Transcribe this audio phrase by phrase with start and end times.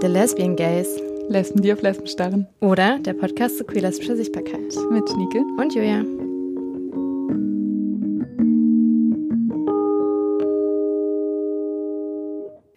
[0.00, 1.00] The Lesbian Gays.
[1.28, 2.46] Lesben, die auf Lesben starren.
[2.60, 4.72] Oder der Podcast zur queer-lesbischer Sichtbarkeit.
[4.92, 5.40] Mit Schnieke.
[5.58, 6.04] Und Julia.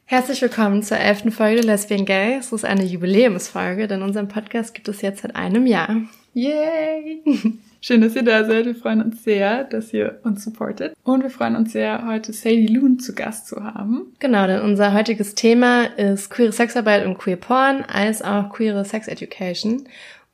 [0.05, 2.37] Herzlich willkommen zur elften Folge Lesbian Gay.
[2.39, 6.01] Es ist eine Jubiläumsfolge, denn unseren Podcast gibt es jetzt seit einem Jahr.
[6.33, 7.21] Yay!
[7.83, 8.67] Schön, dass ihr da seid.
[8.67, 10.95] Wir freuen uns sehr, dass ihr uns supportet.
[11.03, 14.13] Und wir freuen uns sehr, heute Sadie Loon zu Gast zu haben.
[14.19, 19.07] Genau, denn unser heutiges Thema ist queere Sexarbeit und queer Porn, als auch queere Sex
[19.07, 19.87] Education.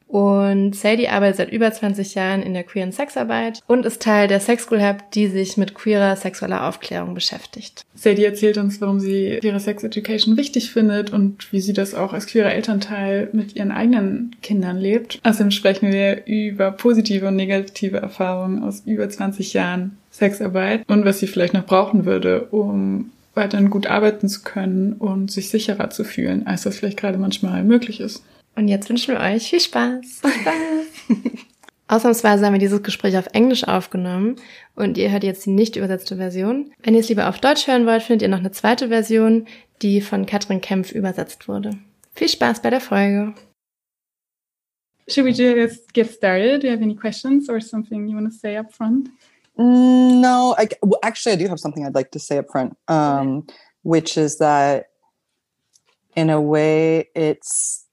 [0.08, 4.40] Und Sadie arbeitet seit über 20 Jahren in der queeren Sexarbeit und ist Teil der
[4.40, 7.86] Sex School Hub, die sich mit queerer sexueller Aufklärung beschäftigt.
[7.94, 12.14] Sadie erzählt uns, warum sie queere Sex Education wichtig findet und wie sie das auch
[12.14, 15.20] als queerer Elternteil mit ihren eigenen Kindern lebt.
[15.24, 21.20] Außerdem sprechen wir über positive und negative Erfahrungen aus über 20 Jahren Sexarbeit und was
[21.20, 26.04] sie vielleicht noch brauchen würde, um weiterhin gut arbeiten zu können und sich sicherer zu
[26.04, 28.24] fühlen, als das vielleicht gerade manchmal möglich ist.
[28.58, 30.24] Und jetzt wünschen wir euch viel Spaß.
[31.88, 34.36] Ausnahmsweise haben wir dieses Gespräch auf Englisch aufgenommen
[34.76, 36.74] und ihr hört jetzt die nicht übersetzte Version.
[36.84, 39.48] Wenn ihr es lieber auf Deutsch hören wollt, findet ihr noch eine zweite Version,
[39.82, 41.78] die von Katrin Kempf übersetzt wurde.
[42.14, 43.36] Viel Spaß bei der Folge.
[45.08, 46.64] Should we just get started?
[46.64, 49.10] Do you have any questions or something you want to say up front?
[49.56, 53.48] No, I, well, actually, I do have something I'd like to say up front, um,
[53.84, 54.88] which is that
[56.16, 57.87] in a way, it's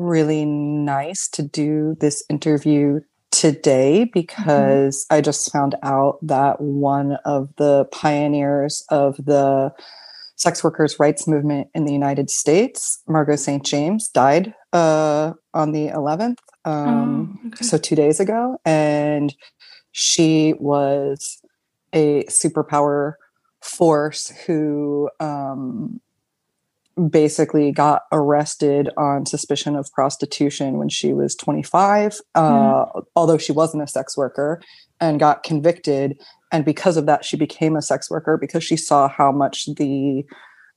[0.00, 5.14] really nice to do this interview today because mm-hmm.
[5.14, 9.72] I just found out that one of the pioneers of the
[10.36, 13.64] sex workers' rights movement in the United States, Margot St.
[13.64, 17.64] James, died uh, on the 11th, um, oh, okay.
[17.64, 18.58] so two days ago.
[18.64, 19.34] And
[19.92, 21.42] she was
[21.92, 23.14] a superpower
[23.60, 26.00] force who um,
[27.08, 33.04] basically got arrested on suspicion of prostitution when she was 25, uh, mm.
[33.16, 34.60] although she wasn't a sex worker,
[35.00, 36.20] and got convicted.
[36.52, 40.24] And because of that, she became a sex worker because she saw how much the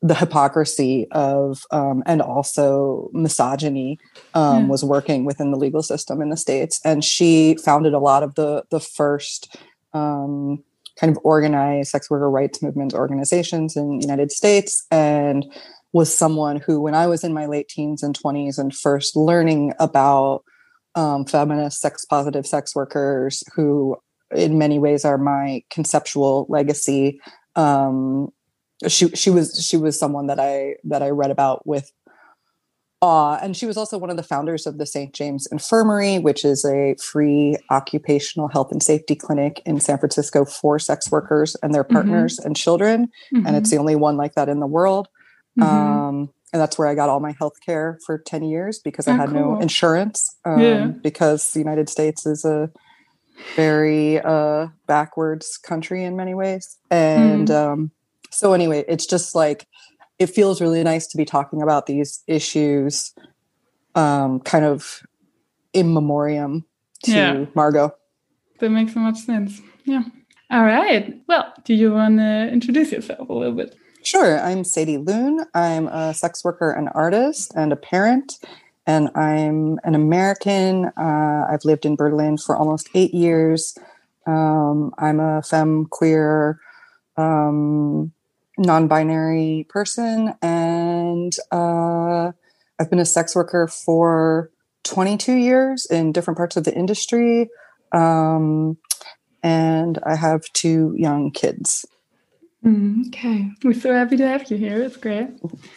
[0.05, 3.97] the hypocrisy of um, and also misogyny
[4.33, 4.67] um, mm.
[4.67, 6.81] was working within the legal system in the states.
[6.83, 9.55] And she founded a lot of the the first
[9.93, 10.61] um,
[10.99, 15.45] kind of organized sex worker rights movement organizations in the United States and
[15.93, 19.73] was someone who, when I was in my late teens and 20s and first learning
[19.79, 20.43] about
[20.95, 23.95] um, feminist sex positive sex workers, who
[24.35, 27.21] in many ways are my conceptual legacy,
[27.55, 28.29] um,
[28.87, 31.91] she she was she was someone that I that I read about with
[33.01, 35.13] awe, and she was also one of the founders of the St.
[35.13, 40.79] James Infirmary, which is a free occupational health and safety clinic in San Francisco for
[40.79, 41.93] sex workers and their mm-hmm.
[41.93, 42.47] partners mm-hmm.
[42.47, 43.45] and children, mm-hmm.
[43.45, 43.75] and it's mm-hmm.
[43.75, 45.07] the only one like that in the world.
[45.59, 45.63] Mm-hmm.
[45.63, 49.13] Um, and that's where I got all my health care for 10 years because oh,
[49.13, 49.55] I had cool.
[49.55, 50.35] no insurance.
[50.45, 50.85] Um, yeah.
[50.85, 52.69] Because the United States is a
[53.55, 56.77] very uh, backwards country in many ways.
[56.91, 57.55] And mm.
[57.55, 57.91] um,
[58.29, 59.67] so, anyway, it's just like
[60.19, 63.13] it feels really nice to be talking about these issues
[63.95, 65.01] um, kind of
[65.73, 66.65] in memoriam
[67.03, 67.45] to yeah.
[67.55, 67.95] Margot.
[68.59, 69.59] That makes so much sense.
[69.85, 70.03] Yeah.
[70.51, 71.19] All right.
[71.27, 73.75] Well, do you want to introduce yourself a little bit?
[74.03, 74.37] Sure.
[74.37, 75.45] I'm Sadie Lune.
[75.53, 78.33] I'm a sex worker and artist and a parent,
[78.85, 80.91] and I'm an American.
[80.97, 83.77] Uh, I've lived in Berlin for almost eight years.
[84.27, 86.59] Um, I'm a femme queer,
[87.15, 88.11] um,
[88.57, 92.33] non binary person, and uh,
[92.77, 94.51] I've been a sex worker for
[94.83, 97.49] 22 years in different parts of the industry.
[97.93, 98.77] Um,
[99.41, 101.85] and I have two young kids.
[102.63, 103.51] Mm, okay.
[103.63, 104.81] We're so happy to have you here.
[104.81, 105.27] It's great.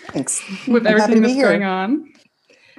[0.09, 0.43] Thanks.
[0.69, 1.49] With I'm everything that's here.
[1.49, 2.13] going on.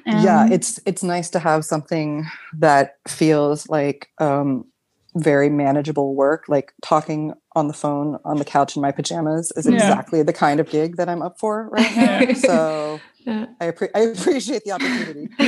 [0.07, 4.65] Um, yeah, it's it's nice to have something that feels like um,
[5.15, 6.45] very manageable work.
[6.47, 10.23] Like talking on the phone on the couch in my pajamas is exactly yeah.
[10.23, 12.33] the kind of gig that I'm up for right now.
[12.33, 13.47] so yeah.
[13.59, 15.27] I, appre- I appreciate the opportunity.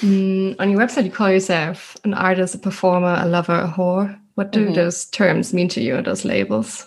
[0.00, 4.18] mm, on your website, you call yourself an artist, a performer, a lover, a whore.
[4.36, 4.74] What do mm-hmm.
[4.74, 6.84] those terms mean to you, those labels?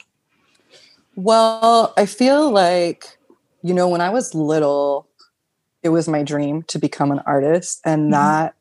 [1.16, 3.18] Well, I feel like,
[3.64, 5.10] you know, when I was little,
[5.82, 7.82] it was my dream to become an artist.
[7.84, 8.12] And mm-hmm.
[8.12, 8.56] that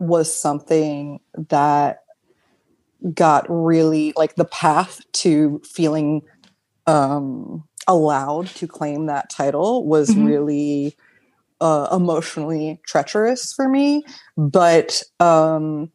[0.00, 2.02] was something that
[3.14, 6.22] got really like the path to feeling
[6.88, 10.26] um, allowed to claim that title was mm-hmm.
[10.26, 10.96] really
[11.60, 14.02] uh, emotionally treacherous for me.
[14.36, 15.92] But um,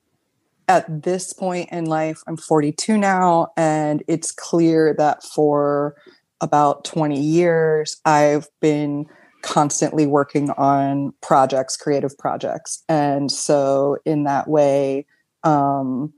[0.68, 5.96] at this point in life, I'm 42 now, and it's clear that for
[6.42, 9.06] about 20 years, I've been
[9.42, 12.84] constantly working on projects, creative projects.
[12.90, 15.06] And so, in that way,
[15.44, 16.14] um,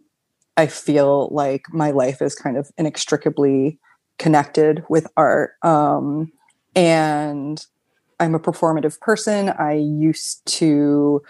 [0.58, 3.80] I feel like my life is kind of inextricably
[4.18, 5.52] connected with art.
[5.64, 6.32] Um,
[6.76, 7.66] and
[8.20, 9.50] I'm a performative person.
[9.50, 11.22] I used to,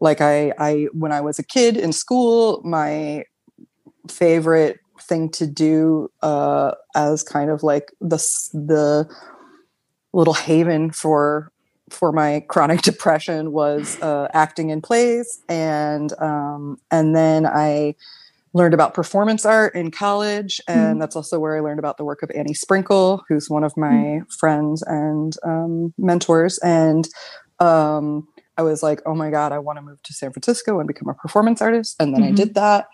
[0.00, 3.24] like, I, I, when I was a kid in school, my
[4.08, 8.16] favorite thing to do uh, as kind of like the
[8.52, 9.08] the
[10.12, 11.50] little haven for
[11.90, 15.42] for my chronic depression was uh, acting in plays.
[15.48, 17.94] And um, and then I
[18.52, 20.60] learned about performance art in college.
[20.68, 23.64] And mm that's also where I learned about the work of Annie Sprinkle who's one
[23.64, 26.58] of my mm friends and um, mentors.
[26.58, 27.08] And
[27.60, 28.26] um,
[28.56, 31.08] I was like oh my god I want to move to San Francisco and become
[31.08, 32.32] a performance artist and then mm-hmm.
[32.32, 32.86] I did that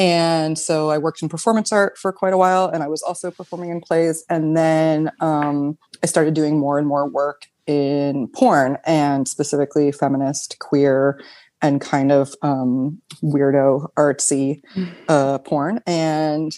[0.00, 3.30] and so I worked in performance art for quite a while, and I was also
[3.30, 4.24] performing in plays.
[4.30, 10.58] And then um, I started doing more and more work in porn, and specifically feminist,
[10.58, 11.20] queer,
[11.60, 14.88] and kind of um, weirdo, artsy mm.
[15.10, 15.80] uh, porn.
[15.86, 16.56] And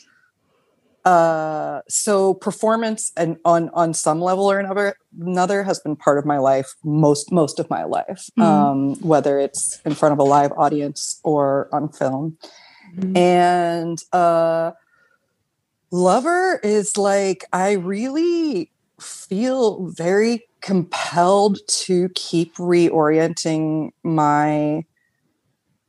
[1.04, 6.24] uh, so performance and on on some level or another another has been part of
[6.24, 8.42] my life most most of my life, mm.
[8.42, 12.36] um, whether it's in front of a live audience or on film.
[12.96, 13.16] Mm-hmm.
[13.16, 14.72] And uh
[15.90, 18.70] lover is like I really
[19.00, 24.84] feel very compelled to keep reorienting my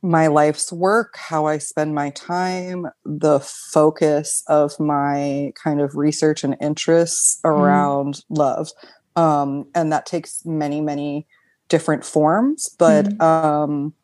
[0.04, 6.44] my life's work, how I spend my time, the focus of my kind of research
[6.44, 7.58] and interests mm-hmm.
[7.58, 8.22] around mm.
[8.28, 8.68] love.
[9.16, 11.26] Um, and that takes many, many
[11.70, 13.22] different forms, but mm.
[13.22, 13.94] um,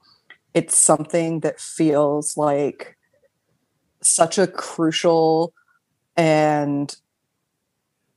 [0.55, 2.97] it's something that feels like
[4.01, 5.53] such a crucial
[6.17, 6.97] and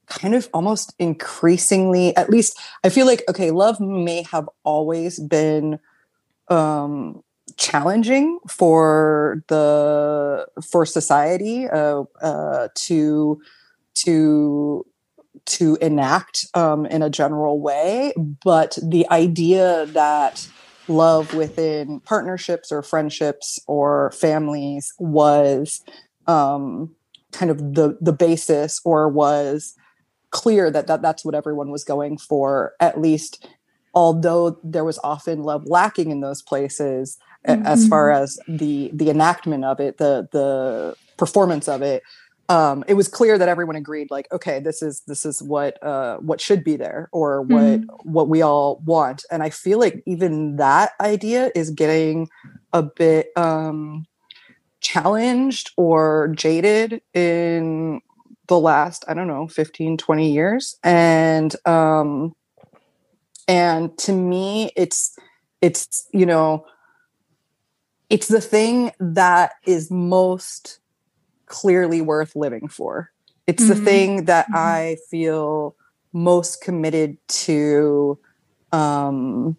[0.06, 5.80] kind of almost increasingly at least i feel like okay love may have always been
[6.50, 7.24] um
[7.58, 13.42] challenging for the for society uh, uh to
[13.96, 14.86] to
[15.46, 18.14] to enact um, in a general way.
[18.44, 20.48] But the idea that
[20.88, 25.82] love within partnerships or friendships or families was
[26.28, 26.96] um,
[27.32, 29.76] kind of the the basis or was
[30.32, 33.48] clear that, that that's what everyone was going for at least
[33.94, 37.66] although there was often love lacking in those places mm-hmm.
[37.66, 42.04] as far as the the enactment of it the the performance of it
[42.50, 46.18] um, it was clear that everyone agreed like okay this is this is what uh,
[46.18, 48.10] what should be there or what mm-hmm.
[48.12, 52.30] what we all want and i feel like even that idea is getting
[52.74, 54.06] a bit um,
[54.82, 58.02] challenged or jaded in
[58.48, 62.36] the last i don't know 15 20 years and um
[63.48, 65.18] and to me it's
[65.62, 66.66] it's you know
[68.10, 70.80] it's the thing that is most
[71.46, 73.12] clearly worth living for.
[73.48, 73.74] It's mm-hmm.
[73.74, 74.56] the thing that mm-hmm.
[74.56, 75.76] I feel
[76.14, 78.20] most committed to
[78.72, 79.58] um,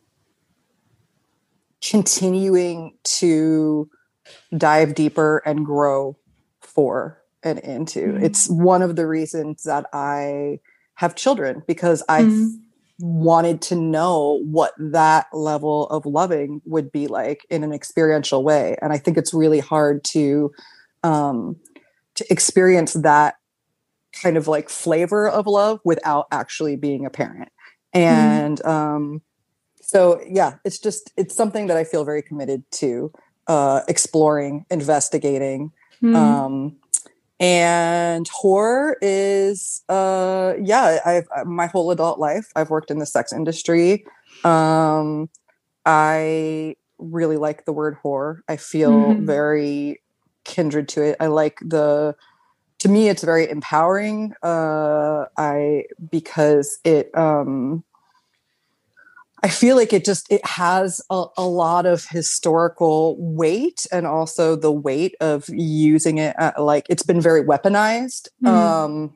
[1.83, 3.91] continuing to
[4.57, 6.17] dive deeper and grow
[6.61, 8.01] for and into.
[8.01, 8.25] Mm-hmm.
[8.25, 10.61] It's one of the reasons that I
[10.95, 12.57] have children because I mm-hmm.
[12.99, 18.77] Wanted to know what that level of loving would be like in an experiential way.
[18.81, 20.53] And I think it's really hard to
[21.03, 21.57] um,
[22.15, 23.37] to experience that
[24.13, 27.51] kind of like flavor of love without actually being a parent
[27.95, 27.99] mm-hmm.
[27.99, 28.69] and mm.
[28.69, 29.23] um
[29.81, 33.13] so yeah it's just it's something that i feel very committed to
[33.49, 35.73] uh exploring investigating
[36.03, 36.15] mm.
[36.15, 36.77] um
[37.41, 43.07] and horror is uh yeah i've uh, my whole adult life i've worked in the
[43.07, 44.05] sex industry
[44.45, 45.29] um
[45.85, 49.27] i really like the word horror i feel mm.
[49.27, 50.01] very
[50.45, 51.17] kindred to it.
[51.21, 52.15] I like the
[52.81, 57.85] to me it's very empowering uh I because it um
[59.45, 64.57] I feel like it just it has a, a, lot of historical weight and also
[64.57, 68.47] the weight of using it at, like it's been very weaponized mm-hmm.
[68.47, 69.15] um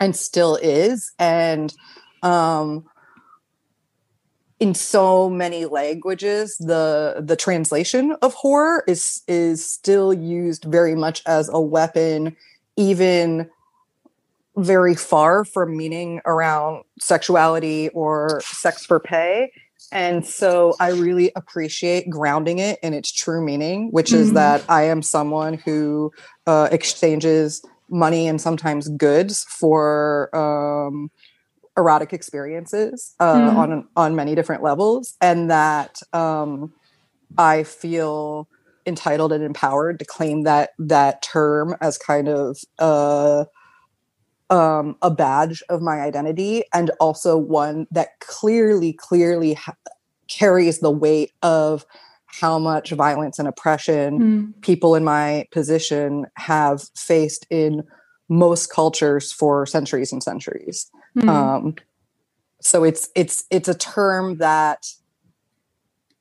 [0.00, 1.74] and still is and
[2.22, 2.86] um
[4.58, 11.22] in so many languages the the translation of horror is is still used very much
[11.26, 12.34] as a weapon
[12.76, 13.50] even
[14.56, 19.50] very far from meaning around sexuality or sex for pay
[19.90, 24.20] and so i really appreciate grounding it in its true meaning which mm-hmm.
[24.22, 26.10] is that i am someone who
[26.46, 31.10] uh, exchanges money and sometimes goods for um,
[31.76, 33.56] erotic experiences uh, mm.
[33.56, 36.72] on on many different levels, and that um,
[37.38, 38.48] I feel
[38.84, 43.44] entitled and empowered to claim that that term as kind of uh,
[44.52, 49.74] um, a badge of my identity, and also one that clearly, clearly ha-
[50.28, 51.86] carries the weight of
[52.26, 54.62] how much violence and oppression mm.
[54.62, 57.82] people in my position have faced in
[58.28, 60.90] most cultures for centuries and centuries.
[61.16, 61.28] Mm.
[61.28, 61.74] Um,
[62.60, 64.86] so it's it's it's a term that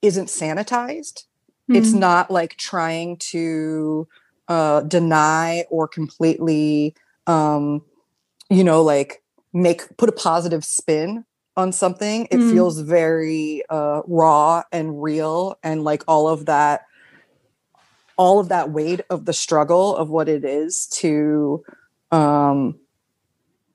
[0.01, 1.25] isn't sanitized.
[1.69, 1.77] Mm.
[1.77, 4.07] It's not like trying to
[4.47, 6.95] uh, deny or completely,
[7.27, 7.83] um,
[8.51, 12.27] you know, like make put a positive spin on something.
[12.31, 12.51] It mm.
[12.51, 16.85] feels very uh, raw and real, and like all of that,
[18.17, 21.63] all of that weight of the struggle of what it is to
[22.11, 22.77] um,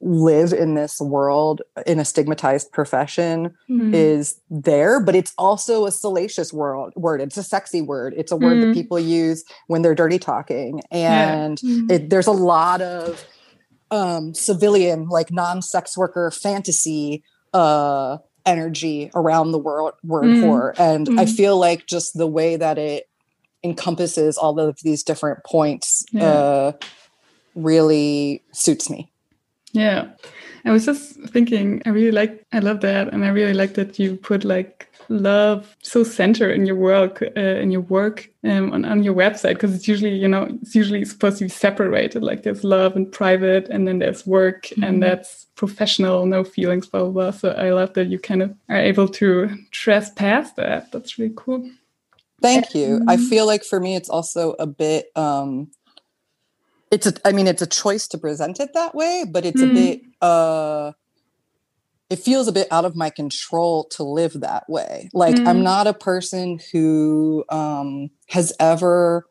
[0.01, 3.95] live in this world in a stigmatized profession mm-hmm.
[3.95, 8.37] is there but it's also a salacious world word it's a sexy word it's a
[8.37, 8.69] word mm-hmm.
[8.69, 11.71] that people use when they're dirty talking and yeah.
[11.71, 11.91] mm-hmm.
[11.91, 13.25] it, there's a lot of
[13.91, 20.83] um, civilian like non-sex worker fantasy uh, energy around the world word mm-hmm.
[20.83, 21.35] and i mm-hmm.
[21.35, 23.09] feel like just the way that it
[23.67, 26.25] encompasses all of these different points yeah.
[26.25, 26.73] uh,
[27.55, 29.11] really suits me.
[29.73, 30.11] Yeah.
[30.65, 33.13] I was just thinking, I really like, I love that.
[33.13, 37.41] And I really like that you put like love so center in your work, uh,
[37.41, 39.55] in your work um, on, on your website.
[39.55, 42.23] Because it's usually, you know, it's usually supposed to be separated.
[42.23, 44.87] Like there's love and private, and then there's work, mm -hmm.
[44.87, 45.09] and mm-hmm.
[45.09, 47.31] that's professional, no feelings, blah, blah, blah.
[47.31, 50.93] So I love that you kind of are able to trespass that.
[50.93, 51.71] That's really cool.
[52.43, 53.01] Thank you.
[53.09, 55.69] I feel like for me, it's also a bit, um,
[56.91, 59.71] it's a i mean it's a choice to present it that way but it's mm.
[59.71, 60.93] a bit uh
[62.09, 65.47] it feels a bit out of my control to live that way like mm.
[65.47, 69.27] i'm not a person who um has ever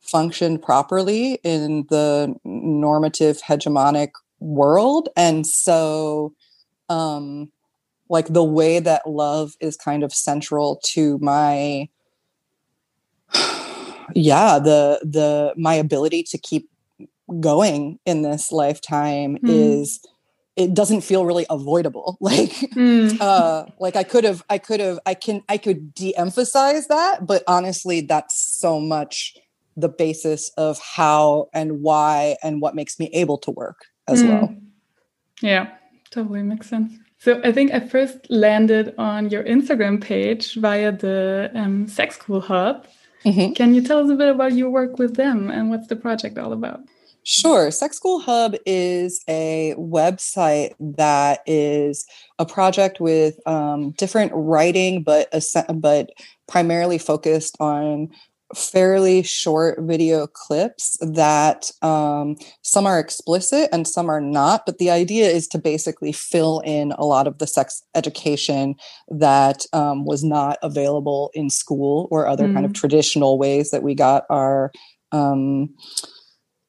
[0.00, 6.32] functioned properly in the normative hegemonic world and so
[6.88, 7.50] um
[8.08, 11.88] like the way that love is kind of central to my
[14.14, 16.70] yeah the the my ability to keep
[17.40, 19.48] going in this lifetime mm.
[19.48, 20.00] is
[20.56, 23.20] it doesn't feel really avoidable like mm.
[23.20, 27.42] uh like i could have i could have i can i could de-emphasize that but
[27.46, 29.36] honestly that's so much
[29.76, 34.28] the basis of how and why and what makes me able to work as mm.
[34.28, 34.56] well
[35.42, 35.74] yeah
[36.10, 41.50] totally makes sense so I think I first landed on your Instagram page via the
[41.54, 42.86] um, Sex School Hub.
[43.24, 43.54] Mm -hmm.
[43.54, 46.38] Can you tell us a bit about your work with them and what's the project
[46.38, 46.80] all about?
[47.28, 47.72] Sure.
[47.72, 52.06] Sex School Hub is a website that is
[52.38, 55.28] a project with um, different writing, but
[55.74, 56.10] but
[56.46, 58.10] primarily focused on
[58.54, 64.64] fairly short video clips that um, some are explicit and some are not.
[64.64, 68.76] But the idea is to basically fill in a lot of the sex education
[69.08, 72.54] that um, was not available in school or other mm.
[72.54, 72.76] kind of mm.
[72.76, 74.70] traditional ways that we got our.
[75.10, 75.74] Um,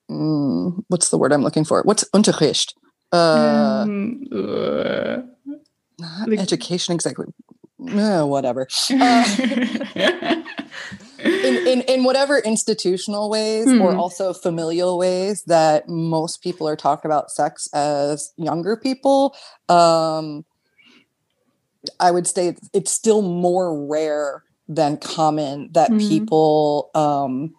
[0.10, 1.82] mm, what's the word I'm looking for?
[1.84, 2.74] What's Unterricht?
[3.12, 5.18] Uh, um, uh,
[6.00, 7.28] not like, education exactly.
[7.80, 8.68] Uh, whatever.
[8.92, 9.26] Uh,
[11.20, 13.82] in, in, in whatever institutional ways hmm.
[13.82, 19.36] or also familial ways that most people are talking about sex as younger people,
[19.70, 20.44] um,
[22.00, 26.00] I would say it's, it's still more rare than common that hmm.
[26.00, 27.54] people um,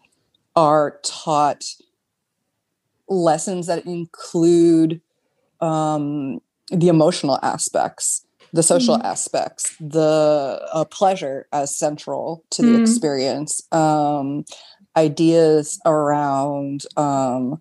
[0.57, 1.65] are taught
[3.09, 5.01] lessons that include
[5.61, 9.05] um, the emotional aspects, the social mm.
[9.05, 12.81] aspects, the uh, pleasure as central to the mm.
[12.81, 14.45] experience, um,
[14.97, 17.61] ideas around um,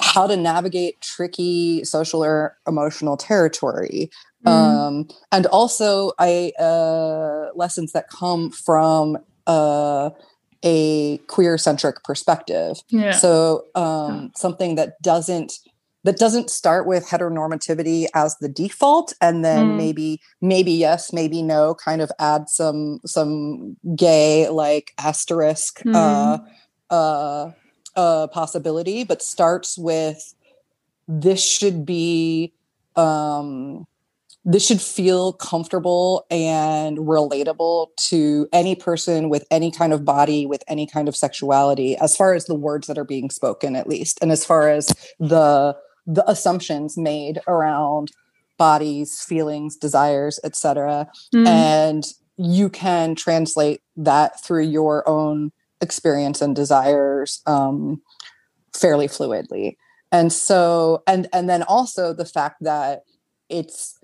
[0.00, 4.10] how to navigate tricky social or emotional territory.
[4.44, 4.50] Mm.
[4.50, 10.10] Um, and also, I uh, lessons that come from uh,
[10.62, 12.82] a queer centric perspective.
[12.88, 13.12] Yeah.
[13.12, 15.52] So um, something that doesn't
[16.04, 19.76] that doesn't start with heteronormativity as the default and then mm.
[19.76, 25.94] maybe maybe yes maybe no kind of add some some gay like asterisk mm.
[25.94, 26.38] uh
[26.92, 27.50] uh
[27.96, 30.34] uh possibility but starts with
[31.06, 32.52] this should be
[32.96, 33.86] um
[34.44, 40.64] this should feel comfortable and relatable to any person with any kind of body, with
[40.66, 44.18] any kind of sexuality, as far as the words that are being spoken, at least,
[44.20, 44.88] and as far as
[45.20, 48.10] the the assumptions made around
[48.58, 51.46] bodies feelings desires etc Mm.
[51.46, 52.04] and
[52.36, 58.02] you can translate that through your own experience and desires um,
[58.74, 59.76] fairly fluidly
[60.10, 63.02] and so and and then also the fact that
[63.48, 63.98] it's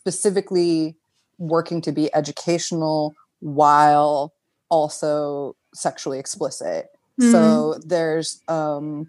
[0.00, 0.96] specifically
[1.38, 4.32] working to be educational while
[4.70, 6.86] also sexually explicit
[7.32, 9.06] so there's um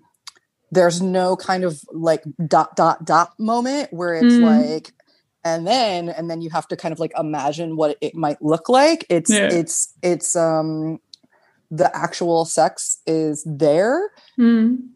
[0.71, 4.41] there's no kind of like dot dot dot moment where it's Mm.
[4.41, 4.93] like
[5.45, 8.67] and then and then you have to kind of like imagine what it might look
[8.67, 9.49] like it's Yeah.
[9.59, 10.99] it's it's um
[11.69, 13.97] the actual sex is there
[14.37, 14.89] Mm.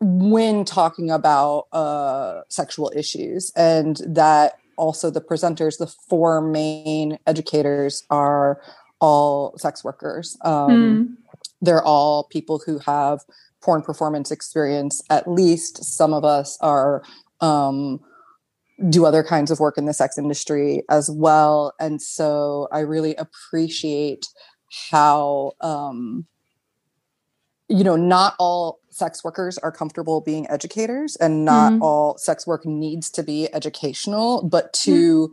[0.00, 8.04] when talking about uh, sexual issues, and that also the presenters, the four main educators,
[8.10, 8.60] are
[9.00, 10.36] all sex workers.
[10.42, 11.16] Um, Mm.
[11.60, 13.20] They're all people who have
[13.62, 15.02] porn performance experience.
[15.10, 17.02] At least some of us are.
[17.40, 18.00] Um,
[18.88, 23.14] do other kinds of work in the sex industry as well and so i really
[23.14, 24.26] appreciate
[24.90, 26.26] how um
[27.68, 31.82] you know not all sex workers are comfortable being educators and not Mhm.
[31.82, 35.32] all sex work needs to be educational but to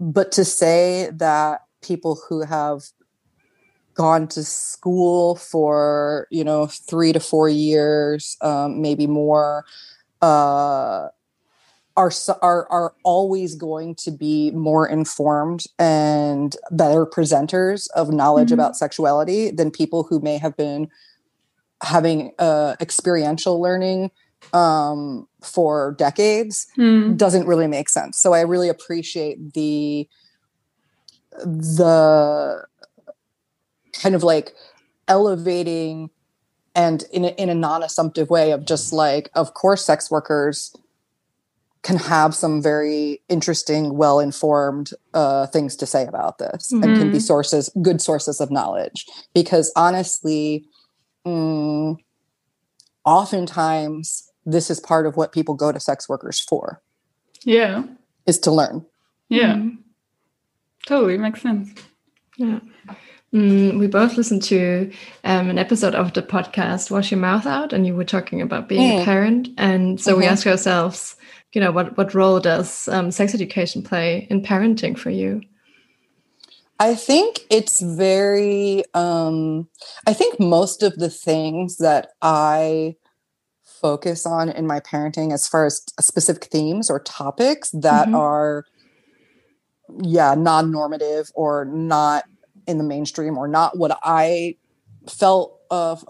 [0.00, 2.90] but to say that people who have
[3.94, 9.64] gone to school for you know three to four years um, maybe more
[10.22, 11.08] uh
[11.96, 12.12] are
[12.42, 18.54] are are always going to be more informed and better presenters of knowledge Mhm.
[18.54, 20.88] about sexuality than people who may have been
[21.82, 24.10] having uh, experiential learning
[24.52, 27.16] um, for decades Mm.
[27.16, 28.18] doesn't really make sense.
[28.18, 30.08] So I really appreciate the
[31.44, 32.64] the
[33.92, 34.54] kind of like
[35.06, 36.10] elevating
[36.74, 40.74] and in a, in a non-assumptive way of just like of course sex workers
[41.82, 47.18] can have some very interesting well-informed uh, things to say about this and can be
[47.18, 47.22] Mhm.
[47.22, 50.64] sources good sources of knowledge because honestly
[51.28, 51.96] mm,
[53.04, 56.82] oftentimes this is part of what people go to sex workers for
[57.44, 57.84] Yeah.
[58.26, 58.84] is to learn
[59.28, 59.54] Yeah.
[59.56, 59.78] Mhm.
[60.86, 61.70] Totally makes sense.
[62.38, 62.60] Yeah.
[63.34, 64.90] Mm, we both listened to
[65.22, 68.68] um, an episode of the podcast Wash Your Mouth Out, and you were talking about
[68.70, 69.04] being a Mm.
[69.04, 69.48] parent.
[69.58, 70.28] And so we Mhm.
[70.30, 71.14] asked ourselves,
[71.52, 75.42] you know, what, what role does um, sex education play in parenting for you?
[76.80, 79.68] I think it's very, um,
[80.06, 82.96] I think most of the things that I
[83.64, 88.14] focus on in my parenting, as far as specific themes or topics that Mhm.
[88.14, 88.64] are,
[90.02, 92.24] yeah, non normative or not
[92.66, 94.56] in the mainstream or not what I
[95.08, 96.04] felt of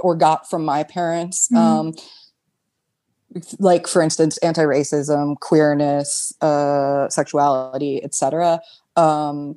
[0.00, 1.48] or got from my parents.
[1.52, 1.58] Mhm.
[1.58, 1.94] Um,
[3.58, 8.60] like for instance anti-racism queerness uh sexuality etc
[8.96, 9.56] um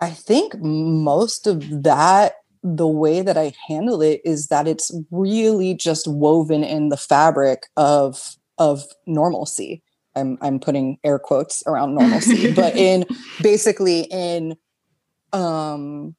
[0.00, 5.74] i think most of that the way that i handle it is that it's really
[5.74, 9.82] just woven in the fabric of of normalcy
[10.16, 13.04] i'm i'm putting air quotes around normalcy but in
[13.42, 14.56] basically in
[15.32, 16.14] um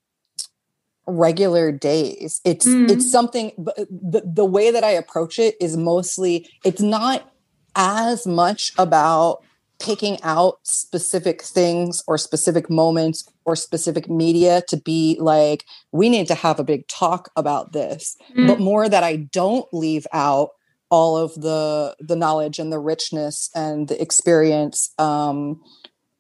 [1.08, 2.90] regular days it's Mm.
[2.92, 7.34] it's something but the, the way that i approach it is mostly it's not
[7.76, 9.44] as much about
[9.80, 16.28] picking out specific things or specific moments or specific media to be like we need
[16.28, 18.48] to have a big talk about this Mm.
[18.48, 20.50] but more that i don't leave out
[20.90, 25.62] all of the the knowledge and the richness and the experience um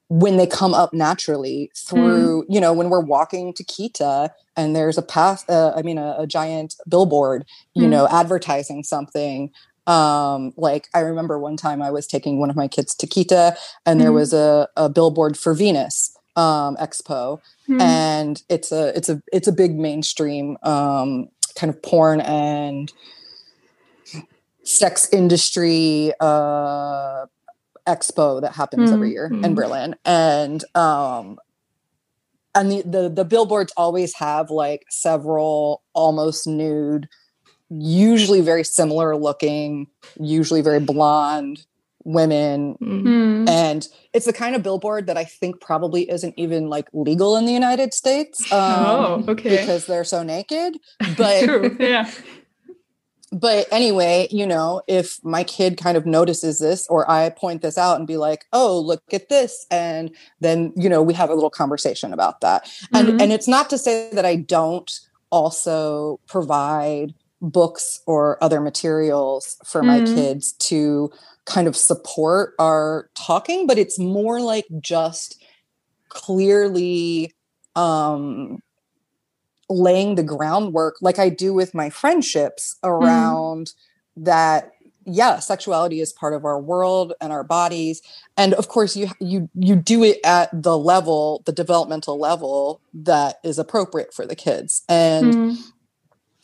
[0.10, 4.97] when they come up naturally through you know when we're walking to kita and there's
[4.97, 7.91] a path uh, i mean a, a giant billboard you Mm.
[7.91, 9.51] know advertising something
[9.88, 13.55] um like i remember one time i was taking one of my kids to kita
[13.86, 14.13] and there Mhm.
[14.15, 17.39] was a, a billboard for venus um expo
[17.70, 17.80] Mm.
[17.80, 22.91] and it's a it's a it's a big mainstream um kind of porn and
[24.63, 27.26] sex industry uh
[27.88, 29.96] expo that happens every Mm, year in Berlin.
[30.06, 31.38] And um
[32.54, 37.08] and the, the the billboards always have like several almost nude
[37.70, 39.88] usually very similar looking
[40.20, 41.65] usually very blonde
[42.04, 43.04] women Mm.
[43.04, 43.50] Mm.
[43.50, 47.46] and it's the kind of billboard that I think probably isn't even like legal in
[47.46, 48.52] the United States.
[48.52, 49.58] Um, oh, okay.
[49.58, 50.78] Because they're so naked.
[51.18, 51.76] But True.
[51.80, 52.10] Yeah.
[53.32, 57.78] but anyway, you know, if my kid kind of notices this or I point this
[57.78, 60.12] out and be like, "Oh, look at this." And
[60.42, 62.70] then, you know, we have a little conversation about that.
[62.94, 63.22] And Mhm.
[63.22, 64.92] and it's not to say that I don't
[65.32, 70.14] also provide books or other materials for my Mhm.
[70.14, 71.10] kids to
[71.45, 75.43] kind of support our talking but it's more like just
[76.10, 77.34] clearly
[77.75, 78.60] um
[79.69, 83.71] laying the groundwork like i do with my friendships around
[84.15, 84.71] that
[85.06, 88.01] yeah sexuality is part of our world and our bodies
[88.38, 93.38] and of course you you you do it at the level the developmental level that
[93.43, 95.58] is appropriate for the kids and Mm.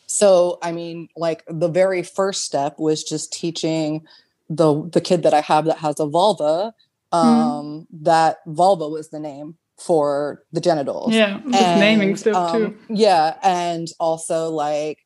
[0.07, 4.07] so i mean like the very first step was just teaching
[4.49, 6.73] the the kid that i have that has a vulva
[7.11, 12.77] um that vulva was the name for the genitals Yeah, naming and, stuff um, too.
[12.89, 14.99] Yeah, and also like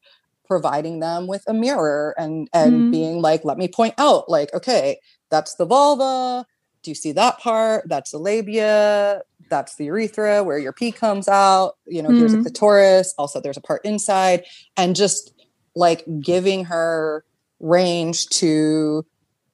[0.48, 2.92] providing them with a mirror and and Mhm.
[2.92, 5.00] being like, let me point out, like, okay,
[5.30, 6.46] that's the vulva.
[6.84, 7.88] Do you see that part?
[7.90, 9.22] That's the labia.
[9.50, 11.74] That's the urethra where your pee comes out.
[11.86, 12.44] You know, here's a Mhm.
[12.44, 13.14] clitoris.
[13.18, 14.44] Also, there's a part inside,
[14.78, 15.34] and just
[15.76, 17.24] like giving her
[17.60, 19.06] range to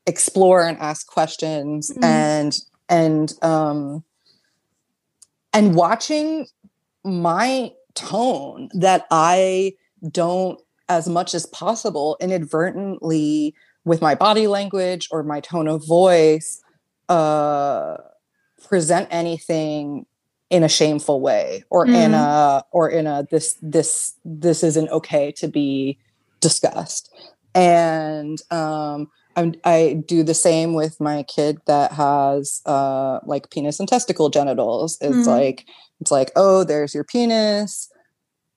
[0.08, 2.04] explore and ask questions Mhm.
[2.04, 4.04] and and um
[5.54, 6.48] and watching
[7.04, 9.74] my tone that I
[10.12, 16.62] don't as much as possible inadvertently with my body language or my tone of voice
[17.10, 17.98] uh
[18.68, 20.06] present anything
[20.50, 22.16] in a shameful way or in Mhm.
[22.16, 25.98] a or in a this this this isn't okay to be
[26.40, 27.10] discussed
[27.56, 33.80] and um I'm, I do the same with my kid that has uh, like penis
[33.80, 34.98] and testicle genitals.
[35.02, 35.28] It's Mhm.
[35.28, 35.66] like
[36.02, 37.90] it's like oh, there's your penis.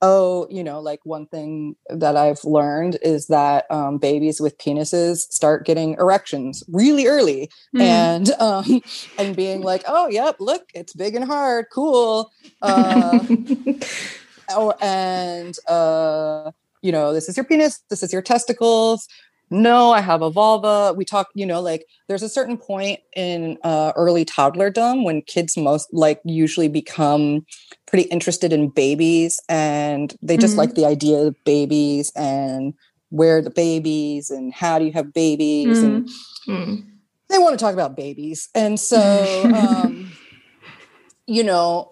[0.02, 5.18] Oh, you know, like one thing that I've learned is that um, babies with penises
[5.30, 7.82] start getting erections really early, Mm.
[7.82, 8.82] and um,
[9.18, 12.30] and being like, oh, yep, look, it's big and hard, cool.
[12.62, 13.24] Uh,
[14.50, 16.50] oh, and uh,
[16.82, 19.06] you know, this is your penis, this is your testicles.
[19.50, 20.94] No, I have a vulva.
[20.96, 25.56] We talk, you know, like there's a certain point in uh, early toddlerdom when kids
[25.56, 27.44] most like usually become
[27.86, 30.58] pretty interested in babies and they just Mhm.
[30.58, 32.74] like the idea of babies and
[33.08, 36.08] where the babies and how do you have babies and
[36.46, 36.84] Mm.
[37.28, 38.48] they want to talk about babies.
[38.54, 40.12] And so, um,
[41.26, 41.90] you know,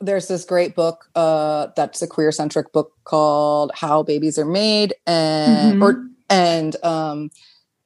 [0.00, 4.94] there's this great book uh, that's a queer centric book called How Babies Are Made,
[5.06, 7.30] and or and um,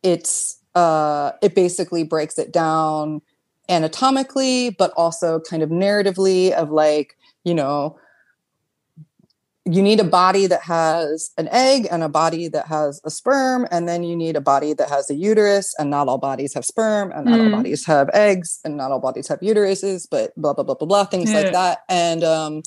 [0.02, 3.22] it's uh, it basically breaks it down
[3.68, 7.98] anatomically, but also kind of narratively of like you know
[9.68, 13.66] you need a body that has an egg and a body that has a sperm
[13.72, 16.64] and then you need a body that has a uterus and not all bodies have
[16.64, 17.46] sperm and not Mm.
[17.46, 20.86] all bodies have eggs and not all bodies have uteruses but blah blah blah blah
[20.86, 21.38] blah things Yeah.
[21.40, 22.62] like that and um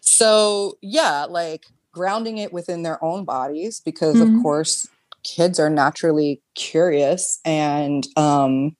[0.00, 4.22] so yeah like grounding it within their own bodies because Mhm.
[4.36, 4.88] of course
[5.24, 8.76] kids are naturally curious and um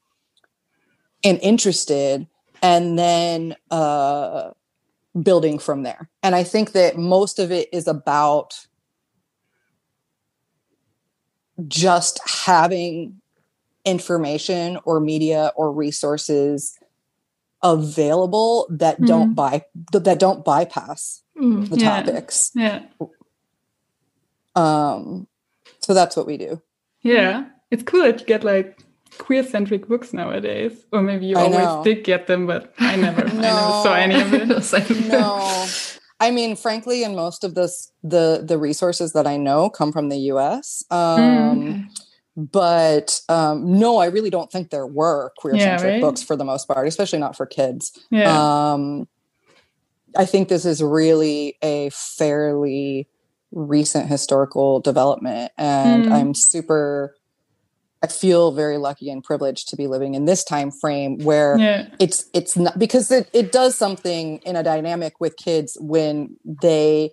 [1.25, 2.27] and interested
[2.63, 4.51] and then uh
[5.23, 6.09] building from there.
[6.23, 8.67] And I think that most of it is about
[11.69, 13.21] just having
[13.85, 16.79] information or media or resources
[17.63, 21.69] available that don't by that don't bypass Mm.
[21.69, 22.03] the Yeah.
[22.03, 22.51] topics.
[22.55, 22.83] Yeah.
[24.55, 25.27] Um
[25.83, 26.61] so that's what we do.
[27.03, 27.47] Yeah.
[27.71, 28.79] It's cool that you get like
[29.18, 30.85] queer centric books nowadays.
[30.92, 31.83] Or maybe you I always know.
[31.85, 34.62] did get them, but I never, I never saw any of it.
[34.64, 35.09] Same.
[35.09, 35.68] no
[36.21, 40.09] i mean frankly and most of this the the resources that i know come from
[40.09, 41.85] the us um Okay.
[42.37, 46.01] but um no i really don't think there were queer Yeah, centric right?
[46.01, 48.37] books for the most part especially not for kids Yeah.
[48.73, 49.09] um
[50.16, 53.09] i think this is really a fairly
[53.53, 56.12] recent historical development and Mm.
[56.12, 57.15] i'm super
[58.03, 61.87] i feel very lucky and privileged to be living in this time frame where yeah.
[62.01, 67.12] it's it's not because it, it does something in a dynamic with kids when they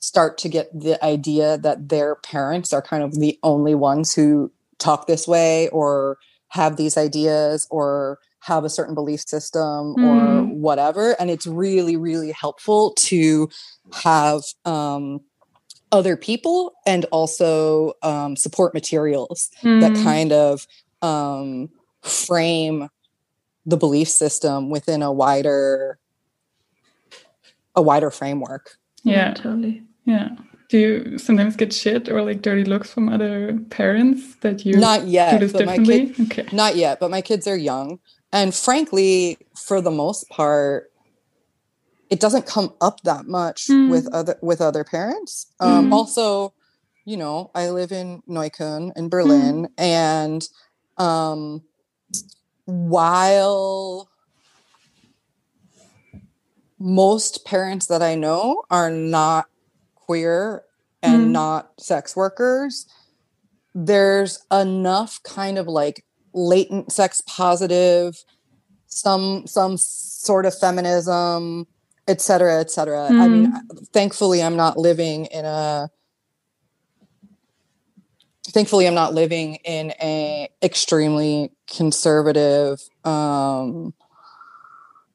[0.00, 4.52] start to get the idea that their parents are kind of the only ones who
[4.78, 10.56] talk this way or have these ideas or have a certain belief system or Mm.
[10.56, 13.48] whatever and it's really really helpful to
[13.94, 15.20] have um
[15.94, 20.02] other people and also um, support materials that Mm.
[20.02, 20.66] kind of
[21.02, 21.70] um,
[22.02, 22.88] frame
[23.64, 25.98] the belief system within a wider
[27.76, 29.34] a wider framework Yeah.
[29.34, 29.82] totally.
[30.04, 30.30] Yeah.
[30.68, 35.06] Do you sometimes get shit or like dirty looks from other parents that you not
[35.06, 36.06] yet do this but my differently?
[36.26, 36.56] kid okay.
[36.56, 37.98] not yet but my kids are young
[38.32, 40.90] and frankly for the most part
[42.10, 43.90] it doesn't come up that much Mm.
[43.90, 45.92] with other with other parents um Mm.
[45.92, 46.52] also
[47.04, 49.70] you know, I live in Neukölln in Berlin, mm.
[49.76, 50.48] and
[50.96, 51.62] um,
[52.64, 54.08] while
[56.78, 59.46] most parents that I know are not
[59.94, 60.64] queer
[61.02, 61.30] and mm.
[61.30, 62.86] not sex workers,
[63.74, 68.24] there's enough kind of like latent sex positive,
[68.86, 71.66] some some sort of feminism,
[72.06, 73.08] et cetera, et cetera.
[73.10, 73.20] Mm.
[73.20, 73.88] I mean, mm.
[73.88, 75.90] thankfully, I'm not living in a
[78.54, 83.92] thankfully i'm not living in a extremely conservative um,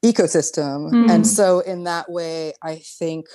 [0.04, 1.10] ecosystem mm.
[1.10, 3.26] and so in that way i think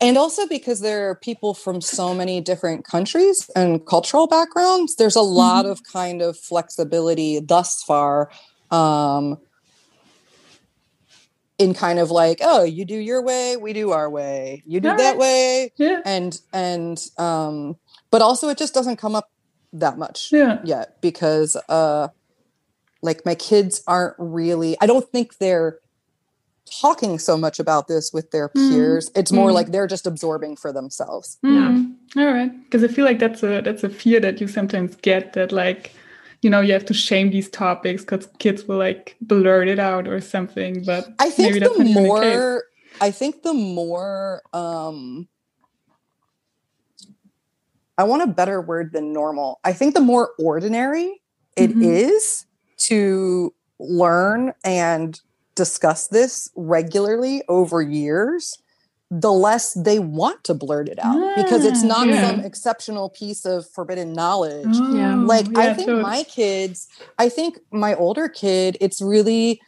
[0.00, 5.16] and also because there are people from so many different countries and cultural backgrounds there's
[5.16, 5.70] a lot mm.
[5.70, 8.30] of kind of flexibility thus far
[8.70, 9.38] um,
[11.58, 14.90] in kind of like oh you do your way we do our way you do
[14.90, 15.18] All that right.
[15.18, 16.00] way yeah.
[16.04, 17.76] and and um
[18.10, 19.30] but also it just doesn't come up
[19.72, 20.60] that much yeah.
[20.64, 22.08] yet because uh
[23.02, 25.78] like my kids aren't really i don't think they're
[26.80, 28.70] talking so much about this with their mm.
[28.70, 29.18] peers mm.
[29.18, 29.54] it's more mm.
[29.54, 31.94] like they're just absorbing for themselves mm.
[32.16, 34.96] yeah all right because i feel like that's a that's a fear that you sometimes
[34.96, 35.94] get that like
[36.44, 40.06] you know you have to shame these topics because kids will like blurt it out
[40.06, 42.62] or something but i think the more the
[43.00, 45.26] i think the more um
[47.96, 51.22] i want a better word than normal i think the more ordinary
[51.56, 51.82] it mm-hmm.
[51.82, 52.44] is
[52.76, 55.22] to learn and
[55.54, 58.58] discuss this regularly over years
[59.10, 62.30] the less they want to blurt it out yeah, because it's not yeah.
[62.30, 64.66] some exceptional piece of forbidden knowledge.
[64.72, 65.14] Oh, yeah.
[65.14, 66.02] Like I think totally.
[66.02, 66.88] my kids,
[67.18, 69.60] I think my older kid, it's really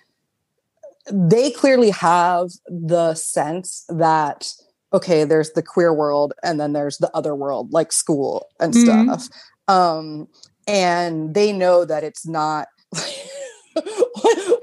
[1.13, 4.53] they clearly have the sense that
[4.93, 9.13] okay, there's the queer world and then there's the other world like school and mm-hmm.
[9.13, 9.29] stuff.
[9.69, 10.29] Um
[10.67, 12.69] and they know that it's not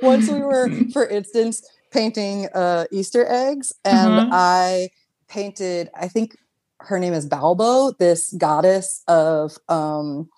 [0.01, 4.29] once we were for instance painting uh, Easter eggs, and mm-hmm.
[4.33, 4.89] I
[5.29, 5.89] painted.
[5.95, 6.35] I think
[6.79, 10.29] her name is Baubo, this goddess of um,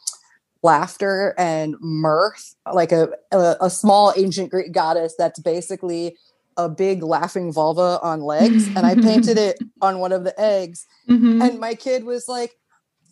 [0.62, 6.18] laughter and mirth, like a, a, a small ancient Greek goddess that's basically
[6.58, 10.86] a big laughing vulva on legs, and I painted it on one of the eggs.
[11.10, 11.42] Mm-hmm.
[11.42, 12.56] And my kid was like,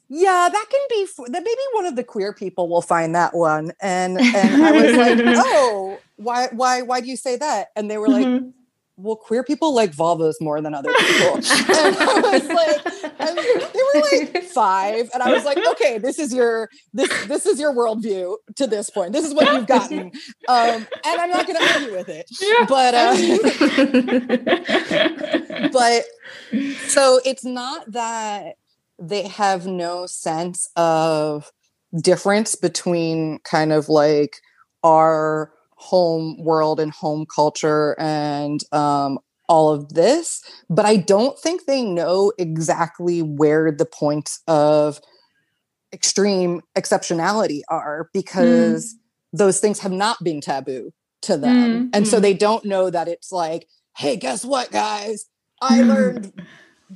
[0.09, 3.71] yeah, that can be that maybe one of the queer people will find that one.
[3.81, 7.67] And and I was like, oh, why why why do you say that?
[7.75, 8.49] And they were like, mm-hmm.
[8.97, 11.35] well, queer people like vulvas more than other people.
[11.35, 12.83] and I was like,
[13.19, 13.33] they
[13.93, 14.01] were
[14.33, 18.35] like five, and I was like, okay, this is your this this is your worldview
[18.55, 19.13] to this point.
[19.13, 20.11] This is what you've gotten,
[20.47, 22.29] um, and I'm not going to argue with it.
[22.41, 22.65] Yeah.
[22.67, 23.15] But uh,
[25.71, 26.03] but
[26.87, 28.55] so it's not that
[28.99, 31.51] they have no sense of
[32.01, 34.37] difference between kind of like
[34.83, 35.51] our
[35.83, 39.19] home world and home culture and um,
[39.49, 44.99] all of this but i don't think they know exactly where the points of
[45.91, 49.37] extreme exceptionality are because mm.
[49.37, 50.91] those things have not been taboo
[51.21, 51.89] to them mm.
[51.93, 52.21] and so mm.
[52.21, 53.67] they don't know that it's like
[53.97, 55.25] hey guess what guys
[55.61, 56.31] i learned